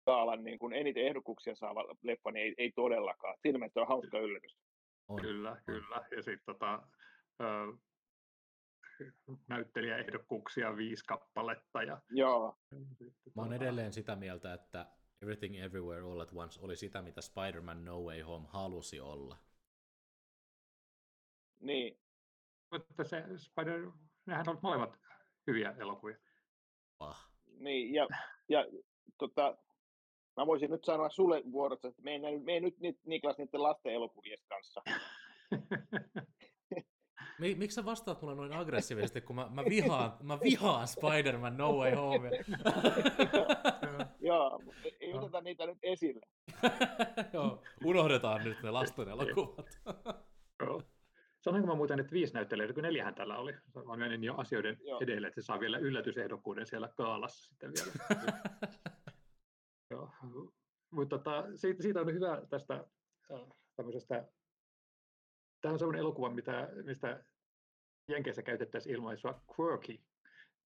[0.09, 3.37] saalan niin kuin eniten ehdokkuuksia saava leffa, niin ei, ei todellakaan.
[3.41, 4.57] Siinä mielessä on hauska yllätys.
[5.07, 5.21] On.
[5.21, 6.07] Kyllä, kyllä.
[6.11, 6.87] Ja sitten tota,
[9.47, 11.83] näyttelijäehdokkuuksia viisi kappaletta.
[11.83, 12.01] Ja...
[12.09, 12.57] Joo.
[13.35, 14.85] Mä oon edelleen sitä mieltä, että
[15.21, 19.37] Everything Everywhere All at Once oli sitä, mitä Spider-Man No Way Home halusi olla.
[21.59, 21.99] Niin.
[22.71, 23.91] Mutta se Spider,
[24.25, 24.99] nehän ovat molemmat
[25.47, 26.17] hyviä elokuvia.
[26.97, 27.31] Pah.
[27.59, 28.07] Niin, ja,
[28.49, 28.65] ja
[29.17, 29.57] tota,
[30.39, 32.75] mä voisin nyt sanoa sulle vuorossa, että me ei, me ei nyt
[33.05, 34.81] Niklas niiden lasten elokuvien kanssa.
[37.39, 41.95] Miksi sä vastaat mulle noin aggressiivisesti, kun mä, mä vihaan, mä vihaan Spider-Man No Way
[41.95, 42.29] Home?
[44.19, 44.61] Joo,
[44.99, 46.25] ei oteta niitä nyt esille.
[47.33, 49.79] Joo, unohdetaan nyt ne lasten elokuvat.
[51.39, 53.53] Sanoinko mä muuten, että viisi näyttelijää, kun neljähän tällä oli.
[53.85, 54.99] Mä menin jo asioiden Joo.
[55.01, 57.91] edelle, että se saa vielä yllätysehdokkuuden siellä kaalassa sitten vielä.
[59.89, 60.11] Joo.
[60.91, 62.85] Mutta tota, siitä, siitä on hyvä tästä
[63.75, 64.29] tämmöisestä
[65.61, 67.23] Tämä on sellainen elokuva, mitä, mistä
[68.07, 70.03] Jenkeissä käytettäisiin ilmaisua quirky,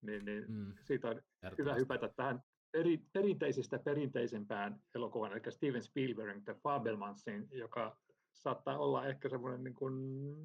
[0.01, 0.73] niin, niin mm.
[0.81, 1.21] siitä on
[1.57, 7.97] hyvä hypätä tähän peri, perinteisistä perinteisempään elokuvan, eli Steven Spielbergin The Fabelmansin, joka
[8.33, 9.93] saattaa olla ehkä semmoinen, niin kuin,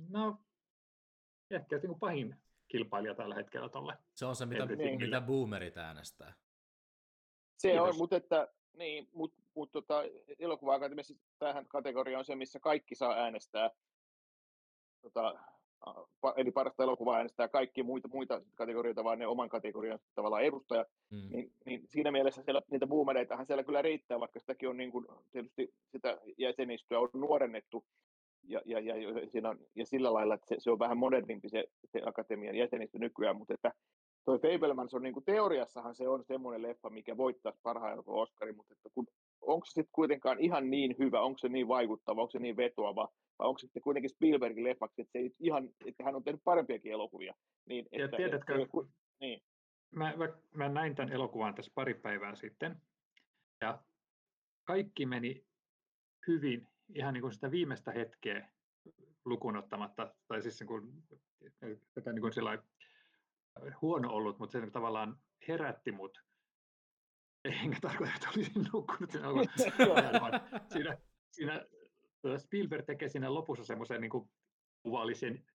[0.09, 0.41] no,
[1.51, 2.37] ehkä niin kuin pahin
[2.69, 3.99] kilpailija tällä hetkellä tuolle.
[4.14, 4.67] Se on se, mitä,
[4.99, 6.35] mitä boomerit äänestää.
[7.57, 7.88] Se Kiitos.
[7.88, 10.03] on, mutta että niin, mutta mut, tota,
[10.38, 13.71] elokuva-akatemiassa tähän kategoriaan on se, missä kaikki saa äänestää
[15.03, 15.35] tota,
[16.37, 21.31] eli parasta elokuvaa äänestää kaikki muita, muita kategorioita, vaan ne oman kategorian tavallaan edustajat, mm.
[21.31, 25.07] niin, niin, siinä mielessä siellä, niitä boomereitahan siellä kyllä riittää, vaikka sitäkin on niin kuin,
[25.31, 27.85] tietysti sitä jäsenistöä on nuorennettu,
[28.43, 28.95] ja, ja, ja,
[29.29, 32.99] siinä on, ja sillä lailla, että se, se on vähän modernimpi se, se akatemian jäsenistö
[32.99, 33.73] nykyään, mutta että
[34.29, 38.75] toi Fablemans on niin kuin teoriassahan se on semmoinen leffa, mikä voittaa parhaan Oscarin, mutta
[38.75, 39.07] että kun,
[39.41, 43.09] onko se sitten kuitenkaan ihan niin hyvä, onko se niin vaikuttava, onko se niin vetoava,
[43.38, 46.41] vai onko se sitten kuitenkin Spielbergin leffaksi, että, se ei ihan, että hän on tehnyt
[46.45, 47.35] parempiakin elokuvia.
[47.67, 48.77] Niin, ja että, tiedätkö, että,
[49.21, 49.43] niin.
[49.91, 52.77] mä, mä, mä näin tämän elokuvan tässä pari päivää sitten,
[53.61, 53.79] ja
[54.64, 55.45] kaikki meni
[56.27, 58.49] hyvin ihan niin kuin sitä viimeistä hetkeä
[59.25, 60.93] lukunottamatta, tai siis niin kuin,
[61.95, 62.33] tätä niin kuin
[63.83, 65.18] huono ollut, mutta se tavallaan
[65.49, 66.18] herätti mut.
[67.44, 69.12] Enkä tarkoita, että olisin nukkunut
[70.73, 70.99] siinä,
[71.33, 71.66] siinä,
[72.23, 74.29] siinä Spielberg tekee siinä lopussa semmoisen niin
[74.83, 75.47] kuvallisen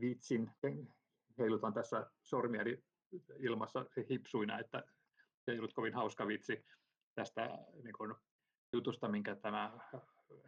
[0.00, 0.50] vitsin,
[1.38, 2.62] heilutan tässä sormia
[3.38, 4.84] ilmassa hipsuina, että
[5.44, 6.64] se ei ollut kovin hauska vitsi
[7.14, 7.48] tästä
[7.82, 8.14] niin kuin,
[8.72, 9.78] jutusta, minkä tämä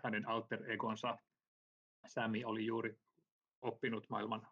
[0.04, 1.18] hänen alter egonsa
[2.06, 2.98] Sami oli juuri
[3.62, 4.48] oppinut maailman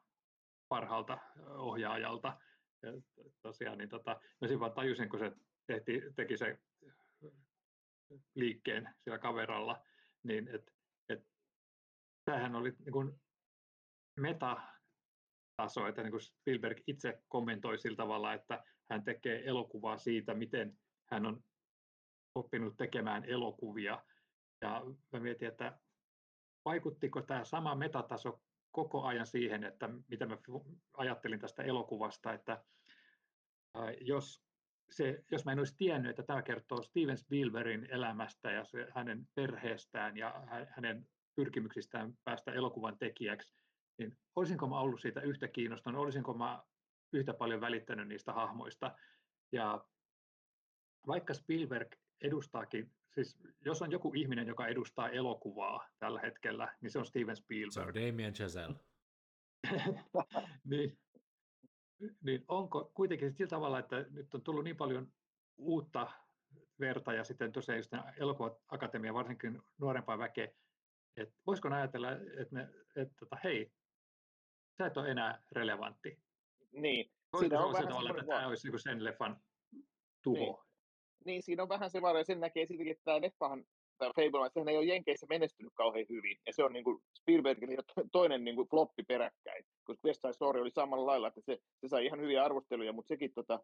[0.69, 2.41] parhaalta ohjaajalta.
[2.83, 2.93] Ja
[3.43, 5.33] tosiaan, niin tota, mä vaan tajusin, kun se
[5.67, 6.59] tehti, teki se
[8.35, 9.85] liikkeen siellä kaveralla,
[10.23, 10.73] niin että
[11.09, 11.27] et,
[12.25, 13.21] tämähän oli niin kuin
[14.21, 20.79] metataso, että niin kuin Spielberg itse kommentoi sillä tavalla, että hän tekee elokuvaa siitä, miten
[21.11, 21.45] hän on
[22.35, 24.05] oppinut tekemään elokuvia.
[24.61, 25.79] Ja mä mietin, että
[26.65, 28.41] vaikuttiko tämä sama metataso
[28.79, 30.39] koko ajan siihen, että mitä mä
[30.97, 32.65] ajattelin tästä elokuvasta, että
[34.01, 34.45] jos,
[34.91, 39.29] se, jos mä en olisi tiennyt, että tämä kertoo Steven Spielbergin elämästä ja se, hänen
[39.35, 43.55] perheestään ja hänen pyrkimyksistään päästä elokuvan tekijäksi,
[43.99, 46.63] niin olisinko mä ollut siitä yhtä kiinnostunut, olisinko mä
[47.13, 48.97] yhtä paljon välittänyt niistä hahmoista.
[49.53, 49.85] Ja
[51.07, 56.99] vaikka Spielberg edustaakin, siis jos on joku ihminen, joka edustaa elokuvaa tällä hetkellä, niin se
[56.99, 57.73] on Steven Spielberg.
[57.73, 58.77] Se on Damien Chazelle.
[60.71, 60.99] niin,
[62.23, 65.13] niin onko kuitenkin sillä tavalla, että nyt on tullut niin paljon
[65.57, 66.13] uutta
[66.81, 70.49] verta ja sitten tosiaan just elokuva-akatemia, varsinkin nuorempaa väkeä,
[71.17, 72.63] että voisiko ajatella, että, ne,
[72.97, 73.73] että, että hei,
[74.79, 76.19] sä et ole enää relevantti.
[76.73, 77.13] Niin.
[77.33, 79.41] Voisiko se on vähän tavalla, että tämä olisi niin sen leffan
[80.23, 80.39] tuho?
[80.39, 80.68] Niin
[81.25, 83.65] niin siinä on vähän se vaara, ja sen näkee sittenkin, että tämä leffahan,
[83.99, 87.79] tämä Fable, sehän ei ole Jenkeissä menestynyt kauhean hyvin, ja se on niin kuin Spielbergin
[88.13, 91.89] toinen niin kuin floppi peräkkäin, koska West Side Story oli samalla lailla, että se, se
[91.89, 93.61] sai ihan hyviä arvosteluja, mutta sekin tota,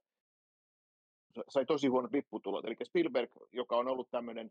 [1.49, 4.51] sai tosi huonot vipputulot, eli Spielberg, joka on ollut tämmöinen,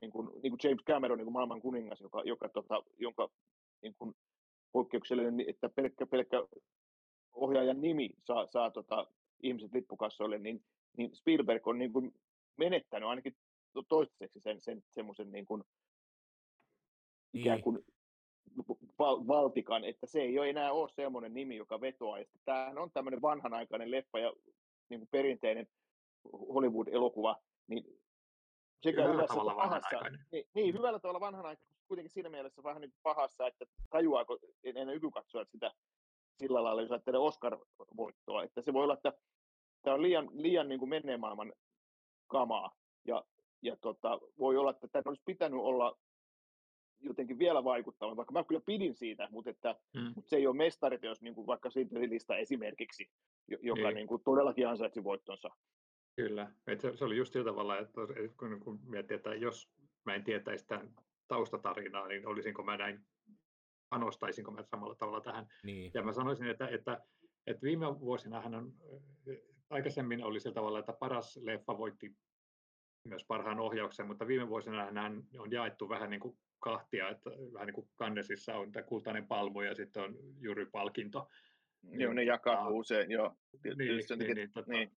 [0.00, 3.30] niin kuin, niin kuin James Cameron, niin kuin maailman kuningas, joka, joka, tota, jonka
[3.82, 4.14] niin kuin,
[4.72, 6.46] poikkeuksellinen, että pelkkä, pelkkä
[7.32, 9.06] ohjaajan nimi saa, saa tota,
[9.42, 10.64] ihmiset lippukassoille, niin,
[10.96, 12.14] niin Spielberg on niin kuin
[12.56, 13.36] menettänyt ainakin
[13.88, 15.64] toistaiseksi sen, sen semmoisen niin kuin,
[17.32, 17.42] niin.
[17.42, 17.84] ikään kuin
[18.98, 22.18] val, valtikan, että se ei ole enää ole semmoinen nimi, joka vetoaa.
[22.18, 24.32] Ja tämähän on tämmöinen vanhanaikainen leffa ja
[24.88, 25.66] niin kuin perinteinen
[26.32, 27.36] Hollywood-elokuva,
[27.66, 27.84] niin
[28.82, 30.00] sekä hyvällä hyvässä tavalla pahassa,
[30.32, 35.44] niin, niin, hyvällä tavalla vanhanaikainen, kuitenkin siinä mielessä vähän niin pahassa, että tajuaako ennen nykykatsoa
[35.44, 35.72] sitä
[36.38, 39.12] sillä lailla, jos ajattelee Oscar-voittoa, että se voi olla, että
[39.82, 41.52] tämä on liian, liian niin kuin menneen maailman
[42.26, 42.76] kamaa.
[43.04, 43.24] ja,
[43.62, 45.98] ja tota, voi olla, että tämä olisi pitänyt olla
[47.00, 50.12] jotenkin vielä vaikuttava, vaikka mä kyllä pidin siitä, mutta, että, mm.
[50.14, 51.70] mutta se ei ole mestariteos, niin kuin vaikka
[52.08, 53.10] lista esimerkiksi,
[53.48, 53.94] joka niin.
[53.94, 55.50] Niin kuin todellakin ansaitsi voittonsa.
[56.16, 58.00] Kyllä, Et se, se oli just sillä tavalla, että
[58.36, 59.70] kun, kun miettii, että jos
[60.04, 60.94] mä en tietäisi tämän
[61.28, 63.00] taustatarinaa, niin olisinko mä näin,
[63.88, 65.46] panostaisinko mä samalla tavalla tähän.
[65.62, 65.90] Niin.
[65.94, 67.00] Ja mä sanoisin, että, että,
[67.46, 68.72] että viime vuosina hän on,
[69.70, 72.16] aikaisemmin oli sillä tavalla, että paras leffa voitti
[73.08, 77.66] myös parhaan ohjauksen, mutta viime vuosina hän on jaettu vähän niin kuin kahtia, että vähän
[77.66, 81.28] niin kuin Kannesissa on tämä kultainen palmu ja sitten on jury-palkinto.
[81.82, 83.36] Joo, ne jakaa usein, joo.
[83.64, 84.96] Niin, niin, niin, tota, niin.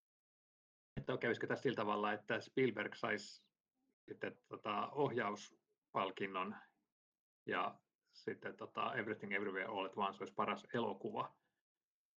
[0.98, 3.44] Että kävisikö tässä sillä tavalla, että Spielberg saisi
[4.08, 6.56] sitten tota, ohjauspalkinnon
[7.46, 7.80] ja
[8.14, 11.36] sitten tota, Everything Everywhere All at Once olisi paras elokuva.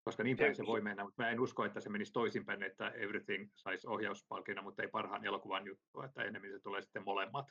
[0.03, 2.89] Koska niin päin se voi mennä, mutta mä en usko, että se menisi toisinpäin, että
[2.89, 7.45] Everything saisi ohjauspalkinnon, mutta ei parhaan elokuvan juttu, että enemmän se tulee sitten molemmat.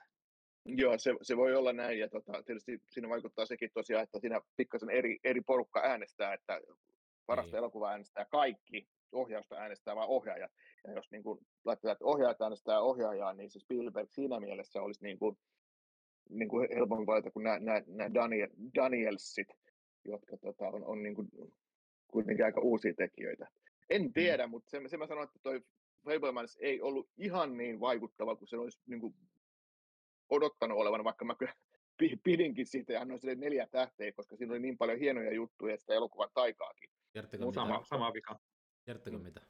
[0.65, 4.41] Joo, se, se voi olla näin, ja tota, tietysti siinä vaikuttaa sekin tosiaan, että siinä
[4.57, 6.61] pikkasen eri, eri porukka äänestää, että
[7.27, 7.59] parasta niin.
[7.59, 10.53] elokuvaa äänestää kaikki, ohjausta äänestää vain ohjaajat.
[10.87, 15.05] Ja jos niin kuin, laitetaan, että ohjaajat äänestää ohjaajaa, niin se Spielberg siinä mielessä olisi
[15.05, 15.39] niin kuin,
[16.31, 19.49] niin kuin helpompi valita kuin nämä, nämä, nämä Daniel, Danielsit,
[20.05, 21.29] jotka tota, on, on niin kuin,
[22.11, 23.47] kuitenkin aika uusia tekijöitä.
[23.91, 24.13] En mm.
[24.13, 24.51] tiedä, mm.
[24.51, 25.61] mutta se, se mä sanoin, että toi
[26.05, 29.15] Fablemans ei ollut ihan niin vaikuttava kuin se olisi niin kuin
[30.29, 31.55] odottanut olevan, vaikka mä kyllä
[32.25, 35.95] pidinkin siitä ja annoin sille neljä tähteä, koska siinä oli niin paljon hienoja juttuja sitä
[35.95, 36.91] elokuvan taikaakin.
[37.13, 37.55] Kertokö mitä?
[37.55, 38.41] Sama, sama vika.
[38.85, 39.25] Kertokö mm.
[39.25, 39.41] mitä?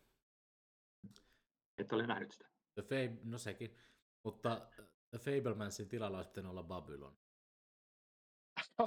[1.78, 2.48] Et ole nähnyt sitä.
[2.74, 3.76] The Fab, no sekin.
[4.22, 4.70] Mutta
[5.10, 7.16] The Fablemansin tilalla olisi pitänyt olla Babylon.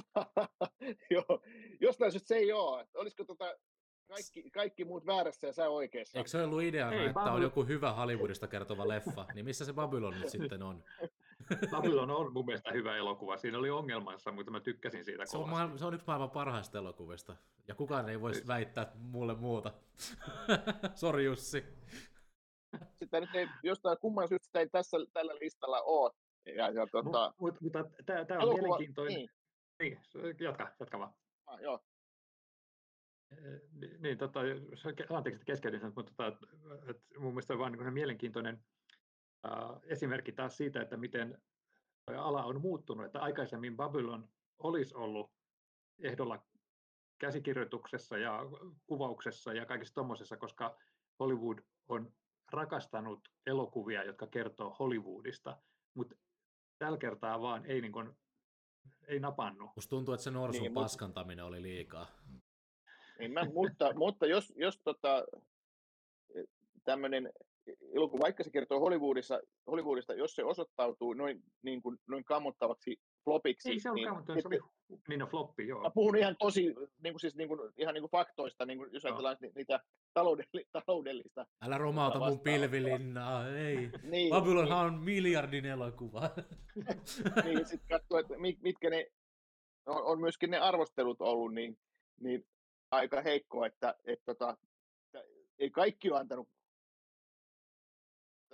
[1.15, 1.41] Joo,
[1.81, 2.87] jostain syystä se ei ole.
[2.95, 3.45] Olisiko tota
[4.07, 6.17] kaikki, kaikki muut väärässä ja sä oikeassa?
[6.17, 7.35] Eikö se ollut ideana, ei, että Babylon...
[7.35, 9.25] on joku hyvä Hollywoodista kertova leffa?
[9.33, 10.83] Niin missä se Babylon nyt sitten on?
[11.71, 13.37] Babylon on mun mielestä hyvä elokuva.
[13.37, 16.77] Siinä oli ongelmansa, mutta mä tykkäsin siitä se on, maailma, se on yksi maailman parhaista
[16.77, 17.35] elokuvista.
[17.67, 19.73] Ja kukaan ei voisi väittää mulle muuta.
[20.95, 21.63] Sori Jussi.
[22.99, 26.11] Sitä nyt ei, jostain kumman syystä sitä ei tässä, tällä listalla ole.
[26.45, 29.17] Ja, ja, tuota, Mut, mutta tämä on elokuva, mielenkiintoinen.
[29.17, 29.29] Niin.
[29.83, 29.99] Niin.
[30.39, 31.13] jatka, jatka vaan.
[31.45, 31.85] Ah, joo.
[33.99, 34.39] Niin, tota,
[35.09, 36.37] anteeksi, että keskeytin sen, mutta tota,
[36.89, 38.63] että mun mielestä on vaan niin mielenkiintoinen
[39.83, 41.41] esimerkki taas siitä, että miten
[42.17, 45.31] ala on muuttunut, että aikaisemmin Babylon olisi ollut
[45.99, 46.45] ehdolla
[47.19, 48.39] käsikirjoituksessa ja
[48.87, 50.77] kuvauksessa ja kaikessa tuommoisessa, koska
[51.19, 52.13] Hollywood on
[52.51, 55.57] rakastanut elokuvia, jotka kertoo Hollywoodista,
[55.93, 56.15] mutta
[56.77, 58.17] tällä kertaa vaan ei, niin kuin,
[59.07, 59.71] ei napannut.
[59.75, 61.57] Musta tuntuu, että se norsun niin, paskantaminen mutta...
[61.57, 62.07] oli liikaa.
[63.19, 65.25] Niin mä, mutta, mutta jos, jos tota,
[66.83, 67.33] tämmöinen
[67.93, 73.69] elokuva, vaikka se kertoo Hollywoodissa, Hollywoodista, jos se osoittautuu noin, niin kuin, noin kammottavaksi flopiksi.
[73.69, 74.59] Ei se ole niin, se oli
[75.07, 75.81] niin on floppi, joo.
[75.81, 76.61] Mä puhun ihan tosi,
[77.03, 79.49] niin kuin, siis, niin kuin, ihan niin kuin faktoista, niin kuin, jos ajatellaan no.
[79.55, 79.79] niitä
[80.13, 81.45] taloudelli, taloudellista.
[81.61, 83.89] Älä romauta mun pilvilinnaa, ei.
[84.03, 84.99] niin, Babylonhan niin.
[84.99, 86.29] on miljardin elokuva.
[87.45, 89.07] niin, sitten katsoo, että mitkä ne,
[89.85, 91.77] on, on myöskin ne arvostelut ollut, niin,
[92.19, 92.45] niin
[92.91, 94.57] aika heikko, että, että, tota,
[95.05, 95.27] että
[95.59, 96.49] ei kaikki ole antanut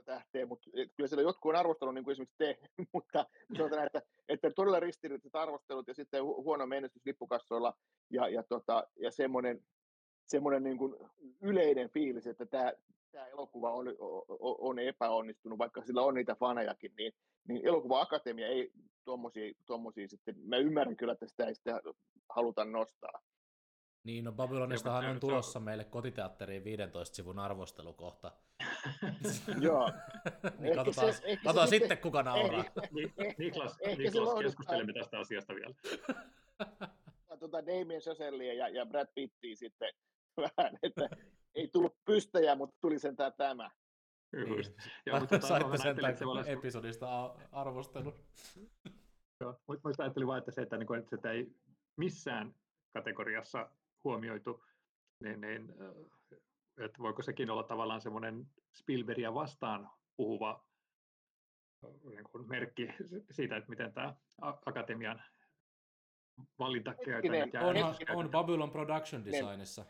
[0.09, 2.59] tähteä, mutta kyllä siellä jotkut on arvostellut, niin kuin esimerkiksi te,
[2.93, 3.25] mutta
[3.57, 7.73] sanotaan, että, että todella ristiriitaiset arvostelut ja sitten huono menestys lippukassoilla
[8.09, 9.63] ja, ja, tota, ja semmoinen,
[10.25, 10.95] semmoinen niin kuin
[11.41, 12.73] yleinen fiilis, että tämä,
[13.11, 13.87] tämä elokuva on,
[14.39, 17.13] on epäonnistunut, vaikka sillä on niitä fanejakin, niin,
[17.47, 18.71] niin elokuva-akatemia ei
[19.65, 21.81] tuommoisia sitten, mä ymmärrän kyllä, että sitä ei sitä
[22.29, 23.21] haluta nostaa.
[24.03, 28.31] Niin, no Babylonistahan on tulossa meille kotiteatteriin 15 sivun arvostelukohta.
[29.61, 29.91] Joo.
[30.59, 32.63] niin katsotaan, se, katsotaan se sitten, sitten, kuka nauraa.
[33.37, 35.73] Niklas, Niklas keskustelemme tästä asiasta vielä.
[37.39, 39.93] tuota Damien Chazelleä ja, ja Brad Pittiä sitten
[40.37, 41.09] vähän, että
[41.55, 43.71] ei tullut pystäjä, mutta tuli sentään tämä.
[44.31, 44.75] Niin.
[45.05, 48.13] Ja, mutta tota, Saitte sentään episodista arvostelun.
[49.41, 51.47] Joo, mutta ajattelin vain, että se, että, niin että sitä ei
[51.97, 52.55] missään
[52.93, 53.69] kategoriassa
[54.03, 54.63] huomioitu,
[55.23, 55.73] niin, niin
[56.77, 60.65] että voiko sekin olla tavallaan semmoinen Spielbergia vastaan puhuva
[62.03, 62.87] niin kuin merkki
[63.31, 64.15] siitä, että miten tämä
[64.65, 65.23] akatemian
[66.59, 67.49] valintakäytännöt...
[68.09, 69.85] On, on Babylon Production Designissa.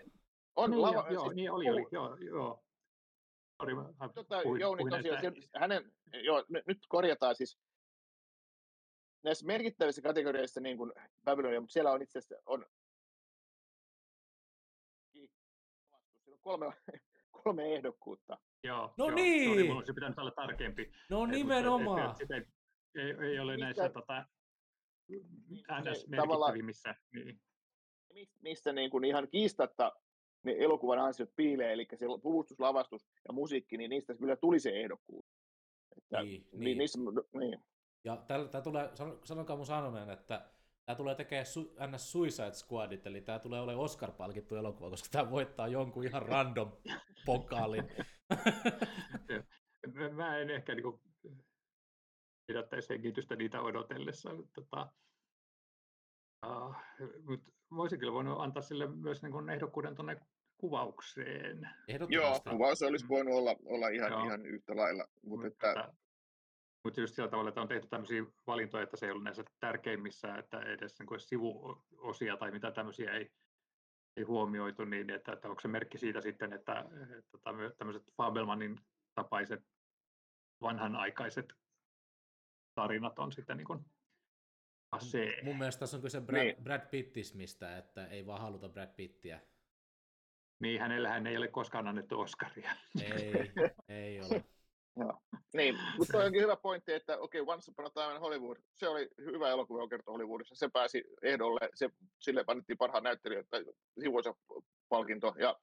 [0.55, 2.63] On, niin, lava, joo, siis, niin oli, oli, joo, joo.
[3.61, 3.75] Sorry,
[4.13, 5.91] tota, Jouni, tosiaan, hänen,
[6.23, 7.59] joo, nyt korjataan siis
[9.23, 10.93] näissä merkittävissä kategorioissa niin kuin
[11.23, 12.65] Babylonia, mutta siellä on itse asiassa on
[16.41, 16.65] kolme,
[17.43, 18.37] kolme ehdokkuutta.
[18.63, 19.49] Joo, No joo, niin!
[19.49, 20.91] Sorry, mulla olisi pitänyt olla tarkempi.
[21.09, 22.07] No Et, nimenomaan.
[22.09, 22.49] Mutta, et, et, et,
[23.21, 24.25] ei, ei ole Mistä- näissä tota,
[25.11, 26.01] ns.
[26.01, 26.95] se tavallaan- merkittävimmissä.
[27.13, 27.41] Niin.
[28.13, 29.91] Mis- Missä niin kuin ihan kiistatta
[30.43, 34.69] ne elokuvan ansiot piilee, eli se puvustus, lavastus ja musiikki, niin niistä kyllä tuli se
[34.69, 35.25] ehdokkuus.
[35.97, 36.77] Että, Niin, niin, niin.
[36.77, 36.99] Niissä,
[37.39, 37.59] niin.
[38.03, 38.17] Ja
[38.51, 40.49] tämä tulee, sano- sanokaa mun sanoneen, että
[40.89, 45.31] tämä tulee tekemään su, NS Suicide Squadit, eli tämä tulee olemaan Oscar-palkittu elokuva, koska tämä
[45.31, 46.71] voittaa jonkun ihan random
[47.25, 47.83] pokaalin.
[50.15, 50.99] Mä- en ehkä niin
[52.47, 54.29] pidättäisi hengitystä niitä odotellessa.
[54.53, 54.91] Tota,
[56.45, 56.75] uh,
[57.23, 60.21] mutta voisin kyllä voinut antaa sille myös niin kuin ehdokkuuden tuonne
[60.57, 61.69] kuvaukseen.
[62.09, 63.09] Joo, kuvaus olisi Mm.
[63.09, 64.25] voinut olla, olla ihan, Joo.
[64.25, 65.93] ihan yhtä lailla, mutta että,
[66.83, 70.35] mutta just sillä tavalla, että on tehty tämmöisiä valintoja, että se ei ollut näissä tärkeimmissä,
[70.35, 73.31] että edes niin kuin sivuosia tai mitä tämmöisiä ei,
[74.17, 76.85] ei huomioitu, niin että, että onko se merkki siitä sitten, että,
[77.17, 78.79] että tämmöiset Fabelmanin
[79.15, 79.63] tapaiset
[80.61, 81.53] vanhanaikaiset
[82.75, 83.85] tarinat on sitten niin kuin
[84.95, 85.43] passé.
[85.43, 86.63] Mun mielestä tässä on kyse Brad, Niin.
[86.63, 89.41] Brad Pittismistä, että ei vaan haluta Brad Pittiä.
[90.59, 92.71] Niin hänellähän ei ole koskaan annettu Oscaria.
[93.01, 93.51] Ei,
[93.87, 94.43] ei ole.
[95.53, 98.57] Niin, mutta toi onkin hyvä pointti, että okei, okay, Once Upon a Time in Hollywood,
[98.75, 103.45] se oli hyvä elokuva, joka kertoo Hollywoodissa, se pääsi ehdolle, se, sille annettiin parhaan näyttelijän
[103.49, 103.65] tai
[103.99, 104.33] sivuosa
[104.89, 105.55] palkinto, ja,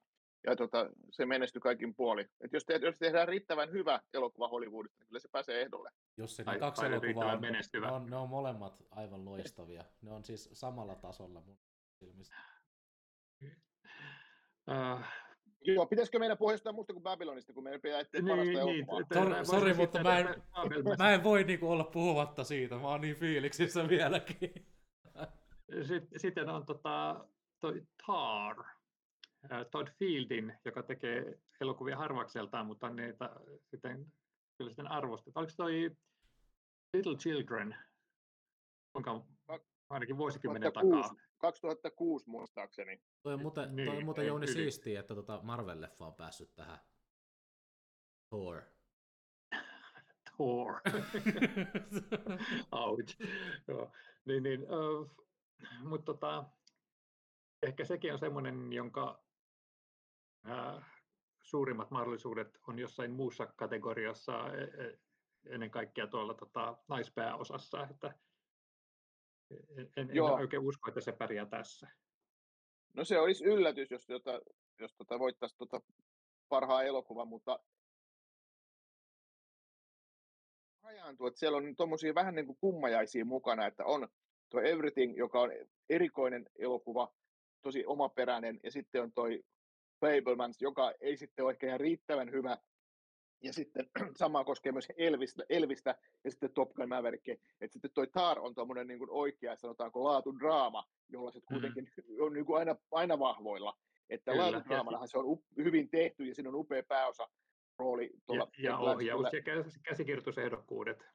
[0.47, 2.25] ja tota, se menestyi kaikin puoli.
[2.41, 5.89] Et jos, te, jos tehdään riittävän hyvä elokuva Hollywoodista, niin kyllä se pääsee ehdolle.
[6.17, 7.87] Jos se Tai- ne kaksi elokuvaa on, menestyvä.
[7.87, 9.85] ne on, ne on molemmat aivan loistavia.
[10.01, 11.57] Ne on siis samalla tasolla mun
[11.99, 12.35] silmissä.
[14.69, 15.01] Uh,
[15.61, 19.01] Joo, pitäisikö meidän pohjustaa muusta kuin Babylonista, kun meidän pitää etsiä parasta elokuvaa?
[19.01, 20.43] että Sori- sori, mutta mä en-
[20.99, 24.51] Mä en voi niinku olla puhumatta siitä, mä oon niin fiiliksissä vieläkin.
[25.87, 27.25] Sitten, sitten on tota,
[27.59, 28.63] toi Tar,
[29.71, 33.29] Todd Fieldin, joka tekee elokuvia harvakseltaan, mutta niitä
[33.71, 34.05] sitten,
[34.57, 35.41] kyllä sitten arvostetaan.
[35.41, 35.91] Oliko toi
[36.93, 37.75] Little Children,
[38.93, 39.25] kuinka
[39.89, 41.15] ainakin vuosikymmenen takaa?
[41.37, 43.01] 2006, 2006 muistaakseni.
[43.23, 44.53] Toi on muuten, Niin, toi on muuten ei Jouni yli.
[44.53, 46.79] siistiä, että tota Marvel-leffa on päässyt tähän.
[48.29, 48.61] Thor.
[50.35, 50.73] Thor.
[52.71, 53.17] Ouch.
[53.67, 53.91] Joo.
[54.25, 55.11] Niin, niin, uh,
[55.83, 56.45] mutta tota,
[57.61, 59.23] ehkä sekin on semmoinen, jonka
[60.47, 60.83] uh,
[61.41, 64.99] suurimmat mahdollisuudet on jossain muussa kategoriassa, e- e-
[65.45, 68.13] ennen kaikkea tuolla tota, naispääosassa, että
[69.51, 70.33] en, en, en Joo.
[70.33, 71.87] oikein usko, että se pärjää tässä.
[72.93, 74.41] No se olisi yllätys, jos, tota,
[74.79, 75.81] jos tota voittaisi tota
[76.49, 77.59] parhaan elokuvan, mutta
[80.81, 84.07] hajaantuu, että siellä on tuommoisia vähän niin kuin kummajaisia mukana, että on
[84.49, 85.51] tuo Everything, joka on
[85.89, 87.13] erikoinen elokuva,
[87.61, 89.43] tosi omaperäinen, ja sitten on toi
[89.99, 92.57] Fablemans, joka ei sitten ole ehkä ihan riittävän hyvä,
[93.41, 97.29] ja sitten sama koskee myös Elvistä, Elvistä ja sitten Top Gun Maverick.
[97.29, 101.87] Että sitten toi Tar on tuommoinen niin kuin oikea, sanotaanko laatudraama, jolla se kuitenkin
[102.25, 103.77] on niin kuin aina, aina vahvoilla.
[104.09, 107.27] Että Kyllä, se on up, hyvin tehty ja siinä on upea pääosa
[107.79, 111.05] rooli tuolla Ja, ja ohjaus ja käs- käsikirjoitusehdokkuudet.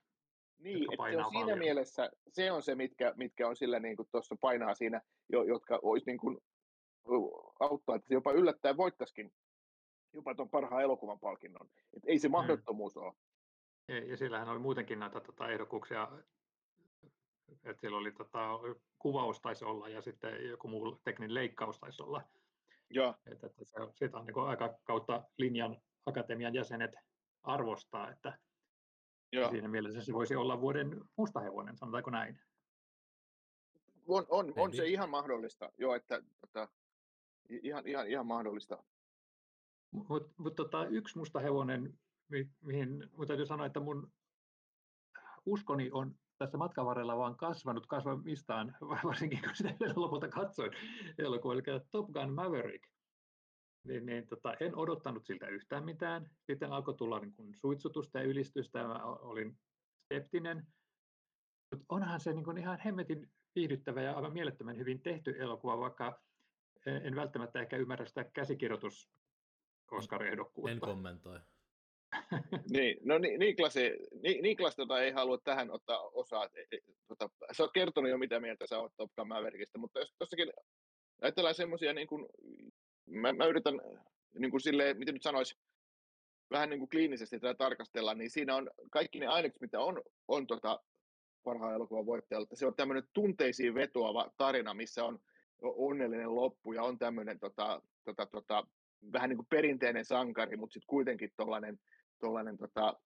[0.59, 1.59] Niin, että se on siinä paljon.
[1.59, 5.79] mielessä, se on se, mitkä, mitkä on sillä niin kuin tuossa painaa siinä, jo, jotka
[5.83, 6.39] olisi niin kuin,
[7.61, 9.33] auttaa, että se jopa yllättäen voittaisikin
[10.12, 11.70] jopa tuon parhaan elokuvan palkinnon.
[11.96, 12.33] Et ei se Mm.
[12.33, 13.12] mahdottomuus ole.
[13.88, 16.09] Ja, ja sillähän oli muutenkin näitä tota, ehdokkuuksia,
[17.64, 18.48] että siellä oli tota,
[18.98, 22.22] kuvaus taisi olla ja sitten joku muu tekninen leikkaus taisi olla.
[22.90, 26.90] Joo, Että, että se, on- sitä on niin aika kautta linjan akatemian jäsenet
[27.42, 28.38] arvostaa, että
[29.33, 29.51] joo.
[29.51, 32.38] siinä mielessä se voisi olla vuoden mustahevonen, sanotaanko näin.
[34.09, 34.92] On, on, on se Maybe.
[34.92, 36.68] ihan mahdollista, joo, että tota,
[37.51, 38.85] i- ihan, ihan, ihan mahdollista.
[39.92, 44.12] Mutta mut, tota, yksi musta hevonen, mi, mihin mun täytyy sanoa, että mun
[45.46, 50.70] uskoni on tässä matkan varrella vaan kasvanut kasvamistaan, varsinkin kun sitä lopulta katsoin
[51.18, 52.85] elokuva, eli Top Gun Maverick.
[53.85, 56.31] Niin, niin tota, en odottanut siltä yhtään mitään.
[56.50, 59.59] Sitten alkoi tulla niin kuin suitsutusta ja ylistystä, ja mä olin
[60.05, 60.66] skeptinen.
[61.70, 66.20] Mutta onhan se niin kuin ihan hemmetin viihdyttävä ja aivan mielettömän hyvin tehty elokuva, vaikka
[66.86, 69.11] en välttämättä ehkä ymmärrä sitä käsikirjoitus
[69.93, 70.70] Oscar-ehdokkuutta.
[70.72, 71.40] En kommentoi.
[72.72, 73.74] Niin, no Ni- Niklas,
[74.43, 76.45] Niklas tota, ei halua tähän ottaa osaa.
[76.45, 79.99] Et- et- Tota, sä oot kertonut jo, mitä mieltä sä oot Top Gun Maverickistä, mutta
[79.99, 80.53] jos tossakin
[81.22, 82.26] ajatellaan semmoisia, niin kuin,
[83.07, 83.74] mä, mä yritän
[84.38, 85.59] niin kuin silleen, miten nyt sanois,
[86.51, 90.47] vähän niin kuin kliinisesti tätä tarkastella, niin siinä on kaikki ne ainekset, mitä on, on
[90.47, 90.80] tota,
[91.45, 92.57] parhaan elokuvan voittajalta.
[92.57, 95.18] Se on tämmöinen tunteisiin vetoava tarina, missä on
[95.62, 98.66] onnellinen loppu ja on tämmöinen tota, tota, tota,
[99.12, 101.78] vähän niin kuin perinteinen sankari, mutta sitten kuitenkin tuollainen
[102.22, 103.00] tollainen, tota,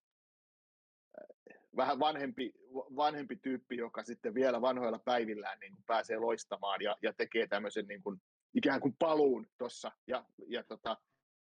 [1.76, 7.12] vähän vanhempi, vanhempi tyyppi, joka sitten vielä vanhoilla päivillään niin kuin pääsee loistamaan ja, ja
[7.12, 8.20] tekee tämmöisen niin kuin,
[8.55, 9.92] ikään kuin paluun tuossa.
[10.07, 10.97] Ja, ja tota,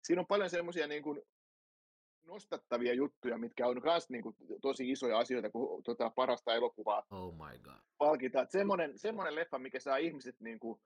[0.03, 1.21] siinä on paljon semmoisia niin kuin
[2.25, 7.33] nostattavia juttuja, mitkä on myös niin kuin, tosi isoja asioita, kun tota, parasta elokuvaa oh
[7.33, 7.79] my God.
[7.97, 8.47] palkitaan.
[8.49, 10.79] Semmoinen, semmoinen leffa, mikä saa ihmiset niin kuin,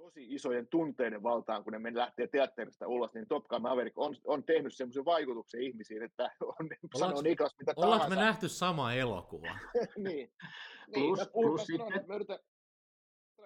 [0.00, 4.44] tosi isojen tunteiden valtaan, kun ne lähtee teatterista ulos, niin Top Gun Maverick on, on
[4.44, 9.48] tehnyt semmoisen vaikutuksen ihmisiin, että on sanoo Niklas mitä Ollaanko me nähty sama elokuva?
[10.08, 10.32] niin.
[10.92, 12.08] Plus, niin, plus, plus sanon, sitten...
[12.08, 12.38] mä yritän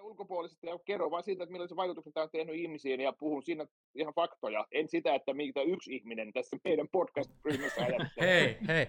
[0.03, 3.67] ulkopuolisesti ja kerron vain siitä, että millaisen vaikutuksen tämä on tehnyt ihmisiin ja puhun siinä
[3.95, 4.67] ihan faktoja.
[4.73, 8.41] En sitä, että mitä yksi ihminen tässä meidän podcast-ryhmässä ajattelee.
[8.41, 8.87] hei, hei.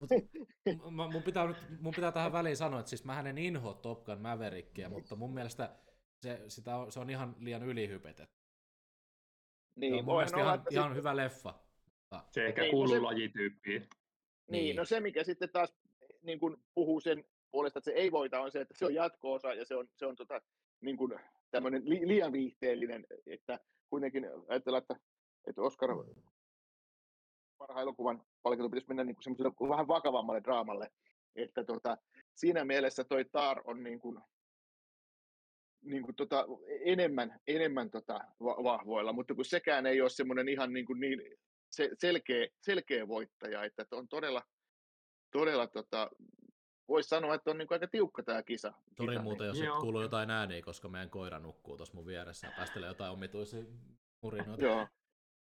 [0.00, 4.04] Mut, mun, pitää nyt, mun pitää tähän väliin sanoa, että siis mä en inho Top
[4.04, 5.76] Gun Maverickia, mutta mun mielestä
[6.22, 8.38] se, sitä on, se on ihan liian ylihypetetty.
[9.76, 11.54] Niin, se on mun ihan, ihan hyvä leffa.
[12.30, 13.80] Se ehkä niin, kuuluu no se, lajityyppiin.
[13.80, 13.90] Niin,
[14.50, 15.74] niin, no se mikä sitten taas
[16.22, 19.54] niin kuin puhuu sen puolesta, että se ei voita, on se, että se on jatko-osa
[19.54, 20.40] ja se on, se on tota,
[20.80, 21.12] niin kuin
[21.50, 23.58] tämmöinen li, liian viihteellinen, että
[23.90, 24.96] kuitenkin ajatellaan, että,
[25.46, 25.90] että Oscar
[27.58, 30.90] parhaan elokuvan palkinto pitäisi mennä niin kuin semmoiselle vähän vakavammalle draamalle,
[31.36, 31.96] että tota,
[32.34, 34.20] siinä mielessä toi Tar on niin kuin,
[35.90, 36.46] niin kuin tota,
[36.84, 41.22] enemmän, enemmän tota vahvoilla, mutta kun sekään ei ole semmoinen ihan niin, kuin niin
[41.70, 44.42] se, selkeä, selkeä voittaja, että on todella,
[45.32, 46.10] todella tota,
[46.88, 48.72] voisi sanoa, että on niin kuin aika tiukka tämä kisa.
[48.96, 49.56] Tori kisa, muuten, niin.
[49.56, 49.80] jos Joo.
[49.80, 53.64] kuuluu jotain ääniä, koska meidän koira nukkuu tuossa mun vieressä ja päästelee jotain omituisia
[54.22, 54.64] murinoita.
[54.64, 54.86] Joo,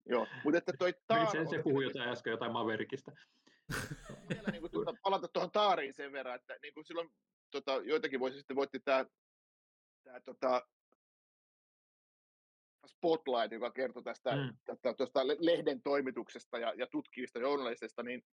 [0.06, 0.26] Joo.
[0.44, 1.30] mutta että toi Taar...
[1.30, 3.12] Sen se puhui jotain äsken jotain Maverikista.
[4.28, 7.08] Vielä niin kuin, tuota, palata tuohon Taariin sen verran, että niin kuin silloin
[7.50, 9.06] tota, joitakin vuosia sitten voitti tämä
[10.04, 10.66] tämä tota,
[12.86, 14.56] Spotlight, joka kertoi tästä, mm.
[14.64, 18.24] tästä tuosta lehden toimituksesta ja, ja tutkivista journalisista, niin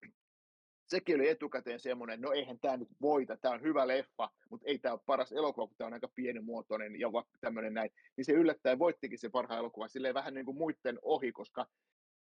[0.87, 4.79] sekin oli etukäteen semmoinen, no eihän tämä nyt voita, tämä on hyvä leffa, mutta ei
[4.79, 7.09] tämä ole paras elokuva, kun tämä on aika pienimuotoinen ja
[7.41, 7.91] tämmöinen näin.
[8.16, 11.66] Niin se yllättäen voittikin se parhaan elokuva silleen vähän niin kuin muiden ohi, koska,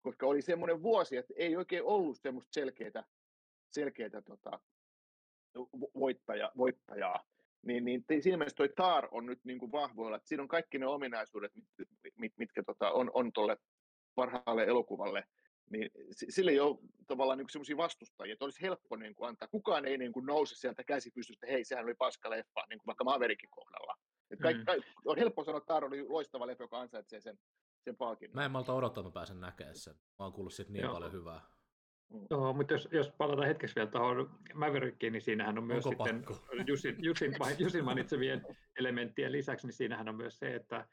[0.03, 3.05] koska oli semmoinen vuosi, että ei oikein ollut semmoista selkeää,
[3.70, 4.61] selkeää tota,
[5.95, 7.24] voittaja, voittajaa.
[7.66, 10.78] Niin, niin siinä mielessä toi Tar on nyt niin kuin vahvoilla, että siinä on kaikki
[10.78, 13.56] ne ominaisuudet, mit, mit, mitkä tota, on, on tuolle
[14.14, 15.24] parhaalle elokuvalle,
[15.70, 19.48] niin sille ei ole tavallaan niin sellaisia vastustajia, että olisi helppo niin kuin antaa.
[19.48, 23.04] Kukaan ei niin kuin nouse sieltä käsipystystä, hei, sehän oli paska leffa, niin kuin vaikka
[23.04, 23.94] Maverickin kohdalla.
[24.30, 24.64] Että kaikki, mm.
[24.64, 27.38] kaikki, on helppo sanoa, että Tar oli loistava leffa, joka ansaitsee sen,
[27.84, 28.34] sen palkinnon.
[28.34, 29.94] Mä en malta odottaa, että mä pääsen näkemään sen.
[29.94, 30.92] Mä oon kuullut siitä niin Joo.
[30.92, 31.40] paljon hyvää.
[32.11, 32.26] Mm.
[32.30, 36.24] Joo, mutta jos, jos palataan hetkeksi vielä tuohon Maverickiin, niin siinähän on myös Onko sitten
[36.68, 38.42] Jusin, Jusin, Jusin mainitsemien
[38.78, 40.86] elementtien lisäksi, niin siinähän on myös se, että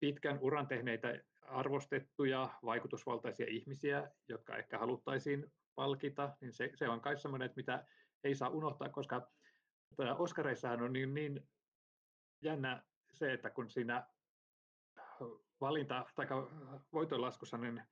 [0.00, 7.18] pitkän uran tehneitä arvostettuja, vaikutusvaltaisia ihmisiä, jotka ehkä haluttaisiin palkita, niin se, se on kai
[7.18, 7.84] semmoinen, että mitä
[8.24, 9.30] ei saa unohtaa, koska
[10.18, 11.48] Oskareissahan on niin, niin
[12.42, 12.82] jännä
[13.14, 14.06] se, että kun siinä
[15.60, 16.26] valinta- tai
[16.92, 17.82] voitonlaskussa, niin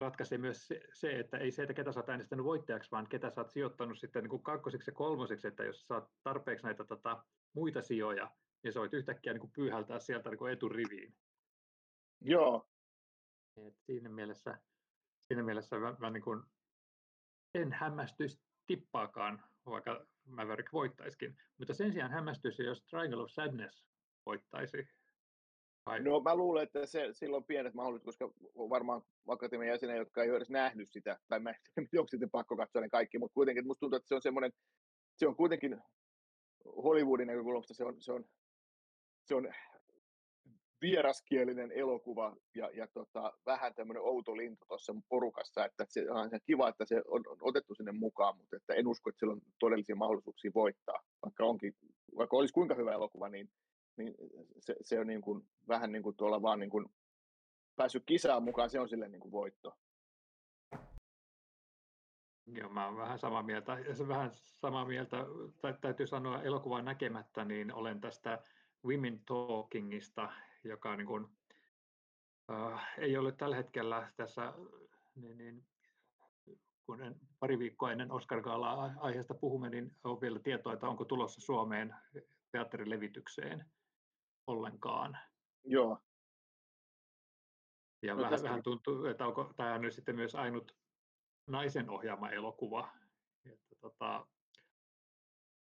[0.00, 3.30] ratkaisee myös se, se, että ei se, että ketä sä oot äänestänyt voittajaksi, vaan ketä
[3.30, 7.24] sä oot sijoittanut sitten niin kuin kakkosiksi ja kolmosiksi, että jos saat tarpeeksi näitä tota,
[7.52, 8.30] muita sijoja,
[8.62, 11.14] niin sä voit yhtäkkiä niin kuin pyyhältää sieltä niin kuin eturiviin.
[12.20, 12.68] Joo.
[13.56, 14.58] Et siinä mielessä,
[15.28, 16.42] siinä mielessä mä, mä niin kuin
[17.54, 23.86] en hämmästyisi tippaakaan, vaikka Maverick voittaisikin, mutta sen sijaan hämmästyisi, jos Triangle of Sadness
[24.26, 24.88] voittaisi
[25.90, 26.00] Ai.
[26.00, 30.30] No mä luulen, että se, sillä on pienet mahdollisuudet, koska varmaan akatemian jäseniä, jotka ei
[30.30, 33.34] ole edes nähnyt sitä, tai mä en tiedä, onko sitten pakko katsoa ne kaikki, mutta
[33.34, 34.52] kuitenkin musta tuntuu, että se on semmoinen,
[35.16, 35.80] se on kuitenkin
[36.64, 38.24] Hollywoodin näkökulmasta se on, se on,
[39.24, 39.52] se on
[40.80, 46.68] vieraskielinen elokuva ja, ja tota, vähän tämmöinen outo lintu tuossa porukassa, että se on kiva,
[46.68, 49.96] että se on, on otettu sinne mukaan, mutta että en usko, että sillä on todellisia
[49.96, 51.74] mahdollisuuksia voittaa, vaikka, onkin,
[52.16, 53.50] vaikka olisi kuinka hyvä elokuva, niin
[54.00, 54.14] niin
[54.58, 56.86] se, se on niin kuin, vähän niin kuin tuolla vaan niin kuin
[57.76, 59.78] päässyt kisaan mukaan, se on sille niin kuin voitto.
[62.46, 63.78] Joo, mä olen vähän samaa mieltä.
[64.08, 65.16] Vähän samaa mieltä,
[65.62, 68.42] tä, täytyy sanoa elokuvan näkemättä, niin olen tästä
[68.84, 70.32] Women Talkingista,
[70.64, 71.26] joka niin kuin,
[72.50, 74.52] äh, ei ole tällä hetkellä tässä,
[75.14, 75.64] niin, niin,
[76.86, 81.04] kun en, pari viikkoa ennen Oscar Gaalaa aiheesta puhumme, niin on vielä tietoa, että onko
[81.04, 81.94] tulossa Suomeen
[82.52, 83.64] teatterilevitykseen
[84.46, 85.18] ollenkaan.
[85.64, 85.98] Joo.
[88.02, 88.48] Ja no, vähän, tästä...
[88.48, 90.76] vähän tuntuu, että onko tämä nyt sitten myös ainut
[91.46, 92.88] naisen ohjaama elokuva.
[93.44, 94.26] Että, tota,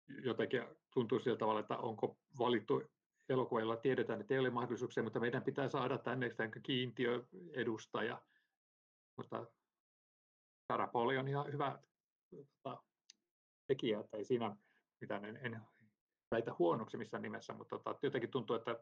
[0.08, 0.64] jotenkin
[0.94, 2.84] tuntuu sillä tavalla, että onko valittu
[3.30, 6.30] elokuva, jolla tiedetään, että ei ole mahdollisuuksia, mutta meidän pitää saada tänne
[6.64, 8.22] kiintiöedustaja.
[9.18, 9.46] Mutta
[10.68, 11.80] Sarah Pauli on ihan hyvä
[12.64, 12.84] tota,
[13.68, 14.56] tekijä, että ei siinä
[15.02, 15.62] mitään, en, en
[16.32, 18.80] väitä huonoksi missään nimessä, mutta tota, jotenkin tuntuu, että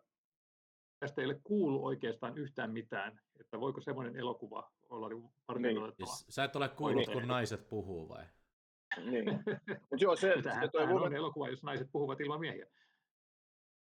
[0.99, 6.07] tästä ei ole kuullut oikeastaan yhtään mitään, että voiko semmoinen elokuva olla niin markkinoitettava.
[6.07, 8.25] Siis, sä et ole kuullut, kun naiset puhuu vai?
[8.97, 9.25] Niin.
[9.91, 12.67] Mut joo, se, Tämähän, se toi on elokuva, jos naiset puhuvat ilman miehiä.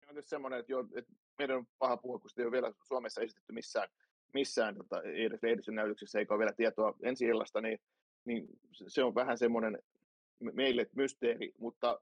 [0.09, 2.73] on nyt semmoinen, että, joo, että meidän on paha puhua, kun sitä ei ole vielä
[2.83, 3.89] Suomessa esitetty missään,
[4.35, 7.79] missään tota, edes lehdistönäytöksessä, eikä ole vielä tietoa ensi illasta, niin,
[8.25, 9.79] niin se on vähän semmoinen
[10.41, 12.01] me- meille mysteeri, mutta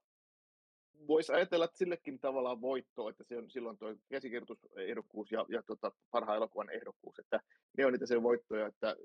[1.09, 5.92] voisi ajatella, että sillekin tavallaan voitto, että se on silloin tuo käsikirjoitusehdokkuus ja, ja tota,
[6.11, 7.40] parhaan elokuvan ehdokkuus, että
[7.78, 8.97] ne on niitä sen voittoja, että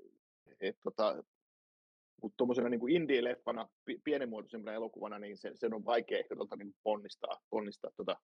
[0.60, 1.24] et, tota,
[2.22, 6.74] mutta tuommoisena niin indie-leffana, pi- pienimuotoisempana elokuvana, niin sen, sen on vaikea ehkä tuolta niin
[6.82, 8.16] ponnistaa, ponnistaa tota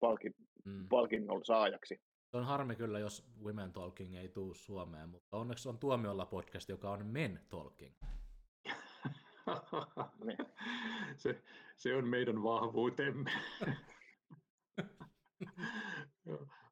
[0.00, 0.34] palkin,
[0.64, 0.88] Mm.
[0.88, 2.00] palkinnon saajaksi.
[2.30, 6.68] Se on harmi kyllä, jos Women Talking ei tuu Suomeen, mutta onneksi on Tuomiolla podcast,
[6.68, 7.94] joka on Men Talking.
[10.24, 10.38] Niin.
[11.22, 11.42] se,
[11.76, 13.30] se on meidän vahvuutemme.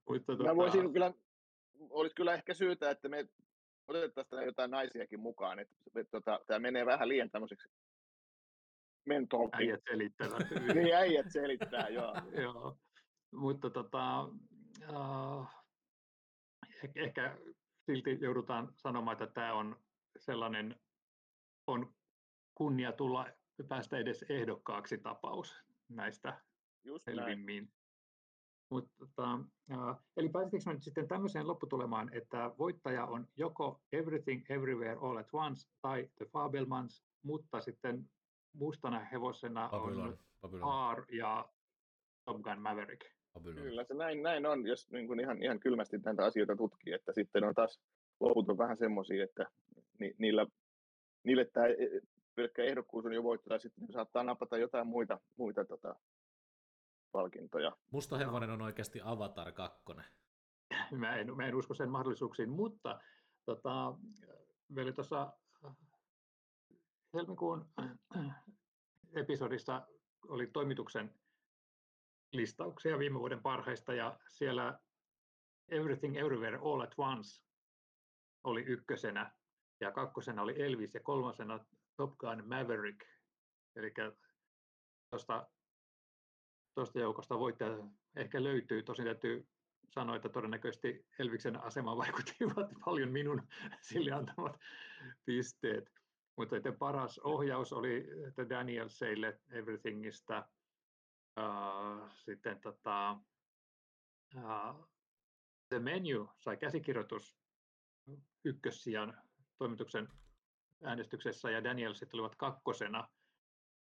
[0.09, 1.13] Mutta Mä tota, voisin kyllä,
[1.91, 3.29] olisi kyllä ehkä syytä, että me
[3.89, 7.69] otettaisiin jotain naisiakin mukaan, että, että tota, tämä menee vähän liian tämmöiseksi
[9.07, 9.71] mentoltiin.
[9.71, 10.47] äijät selittävät.
[10.75, 12.15] Niin äijät selittää, joo.
[12.43, 12.79] Joo,
[13.33, 14.29] mutta tota,
[14.83, 15.49] äh,
[16.85, 17.39] ehkä, ehkä
[17.87, 19.77] silti joudutaan sanomaan, että tämä on
[20.19, 20.81] sellainen,
[21.67, 21.95] on
[22.59, 23.27] kunnia tulla
[23.69, 26.41] päästä edes ehdokkaaksi tapaus näistä
[26.85, 27.19] Just näin.
[27.19, 27.71] selvimmin.
[28.71, 29.39] Mutta, tota,
[30.17, 35.29] eli päästikö me nyt sitten tämmöiseen lopputulemaan, että voittaja on joko Everything Everywhere All at
[35.33, 38.11] Once tai The Fabelmans, mutta sitten
[38.53, 40.09] mustana hevosena Babylon.
[40.09, 40.69] on Babylon.
[40.71, 41.49] Tar ja
[42.25, 43.03] Top Gun Maverick.
[43.35, 43.63] Babylon.
[43.63, 47.13] Kyllä se näin, näin on, jos niin kuin ihan, ihan kylmästi näitä asioita tutkii, että
[47.13, 47.81] sitten on taas
[48.21, 49.47] loput on vähän semmoisia, että
[49.99, 50.47] ni, niillä,
[51.25, 51.67] niille tämä
[52.39, 55.95] pelkkä ehdokkuus on jo voitto, ja sitten ne saattaa napata jotain muita, muita tota,
[57.13, 57.77] palkintoja.
[57.91, 59.79] Musta hevonen on oikeasti Avatar 2.
[60.91, 63.01] Mä en, mä en usko sen mahdollisuuksiin, mutta
[63.45, 63.95] tota,
[64.69, 65.33] meillä oli tuossa
[65.65, 65.77] äh,
[67.15, 67.69] helmikuun
[68.17, 68.45] äh,
[69.13, 69.87] episodissa
[70.29, 71.15] oli toimituksen
[72.33, 74.79] listauksia viime vuoden parhaista ja siellä
[75.69, 77.45] Everything Everywhere All at Once
[78.45, 79.33] oli ykkösenä
[79.81, 81.65] ja kakkosena oli Elvis ja kolmosena
[81.99, 83.01] Top Gun Maverick.
[83.77, 83.93] Eli
[85.11, 85.49] tuosta
[86.75, 88.83] tuosta joukosta voittaja ehkä löytyy.
[88.83, 89.49] Tosin täytyy
[89.89, 93.43] sanoa, että todennäköisesti Elviksen asemaan vaikuttivat paljon minun
[93.81, 94.57] sille antamat
[95.25, 95.93] pisteet.
[96.37, 98.07] Mutta että paras ohjaus oli
[98.49, 100.49] Daniel Seille Everythingistä.
[101.41, 103.19] Uh, sitten tota,
[104.37, 104.89] uh,
[105.69, 107.39] The Menu sai käsikirjoitus
[108.45, 109.23] ykkössijan
[109.59, 110.09] toimituksen
[110.85, 113.09] äänestyksessä ja Danielsit olivat kakkosena.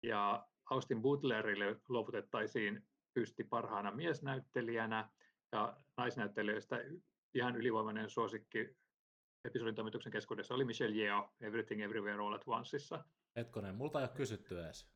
[0.04, 5.10] Ja Austin Butlerille luovutettaisiin pysti parhaana miesnäyttelijänä
[5.52, 6.80] ja naisnäyttelijöistä
[7.34, 8.76] ihan ylivoimainen suosikki
[9.46, 13.04] episodin toimituksen keskuudessa oli Michelle Yeoh Everything Everywhere All at Onceissa.
[13.36, 14.92] Hetkonen, multa ei ole kysytty edes.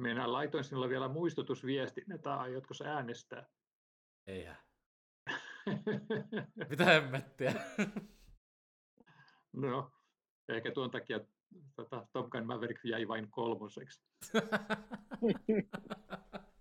[0.00, 3.46] Minä laitoin sinulle vielä muistutusviestin, että aiotko sä äänestää.
[4.26, 4.56] Eihän.
[6.70, 7.54] Mitä hemmettiä?
[9.52, 9.95] no,
[10.48, 11.20] ehkä tuon takia
[11.76, 14.02] tota, Top Gun Maverick jäi vain kolmoseksi.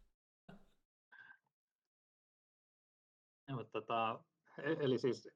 [3.48, 4.24] Ja, mutta, tota,
[4.58, 5.30] e- eli siis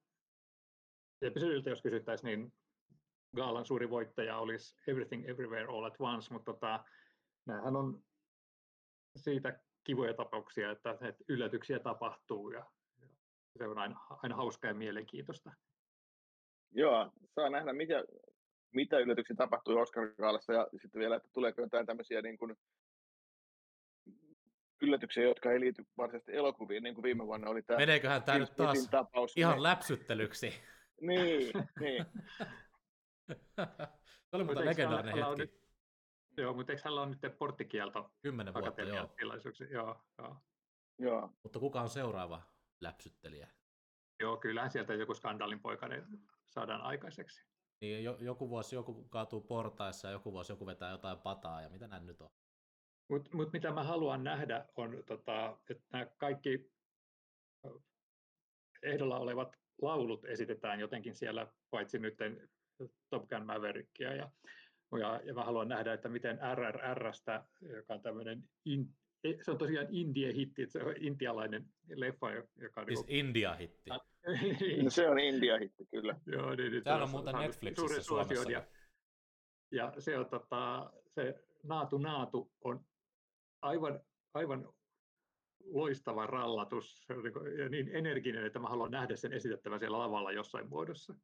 [1.21, 2.53] episodilta, jos kysyttäisiin, niin
[3.35, 6.85] Gaalan suuri voittaja olisi Everything Everywhere All at Once, mutta tota,
[7.45, 8.03] näähän on
[9.15, 13.07] siitä kivoja tapauksia, että, että yllätyksiä tapahtuu ja, ja
[13.57, 15.51] se on aina, aina hauskaa ja mielenkiintoista.
[16.71, 18.03] Joo, saa nähdä, mitä,
[18.73, 22.55] mitä yllätyksiä tapahtui oscar Gaalassa ja sitten vielä, että tuleeko jotain tämmöisiä niin kuin
[24.81, 28.55] yllätyksiä, jotka ei liity varsinaisesti elokuviin, niin kuin viime vuonna oli tämä Meneeköhän tämä nyt
[28.55, 29.37] taas tapaus.
[29.37, 30.53] ihan Ne- läpsyttelyksi?
[31.01, 32.05] Niin, niin.
[34.29, 35.59] Se oli muuten legendaarinen hetki.
[36.37, 39.15] Joo, mutta eikö hänellä ole nyt porttikielto Kymmenen vuotta, joo.
[39.71, 40.35] Joo, joo.
[40.97, 41.33] Joo.
[41.43, 42.41] Mutta kuka on seuraava
[42.81, 43.47] läpsyttelijä?
[44.19, 46.05] joo, kyllähän sieltä joku skandaalin poikainen
[46.49, 47.48] saadaan aikaiseksi.
[47.81, 51.69] Niin jo, joku vuosi joku kaatuu portaissa ja joku vuosi joku vetää jotain pataa ja
[51.69, 52.29] mitä näin nyt on?
[53.09, 56.71] Mutta mut mitä mä haluan nähdä on, tota, että nämä kaikki
[58.83, 62.17] ehdolla olevat laulut esitetään jotenkin siellä, paitsi nyt
[63.09, 64.13] Top Gun Maverickia.
[64.15, 64.31] Ja,
[64.99, 68.95] ja, ja mä haluan nähdä, että miten RRRstä, joka on tämmöinen in,
[69.41, 71.65] se on tosiaan Indie-hitti, että se on intialainen
[71.95, 73.89] leffa, joka on Siis niin India-hitti.
[74.83, 76.15] No, se on India-hitti, kyllä.
[76.25, 78.51] Joo, niin, niin, Täällä on muuten Netflixissä Suomessa.
[78.51, 78.67] Ja,
[79.71, 82.85] ja se on tota, se Naatu Naatu on
[83.61, 83.99] aivan,
[84.33, 84.73] aivan
[85.65, 89.79] loistava rallatus se on niin, kuin- ja niin energinen, että mä haluan nähdä sen esitettävän
[89.79, 91.15] siellä lavalla jossain muodossa.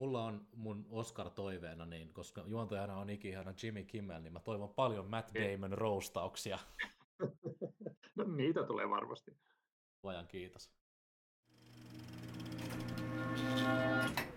[0.00, 5.10] Mulla on mun Oscar-toiveena, niin koska juontajana on ikihana Jimmy Kimmel, niin mä toivon paljon
[5.10, 6.58] Matt Damon roustauksia.
[8.16, 9.36] no niitä tulee varmasti.
[10.02, 10.70] Vajan kiitos.
[13.56, 14.35] Thank you.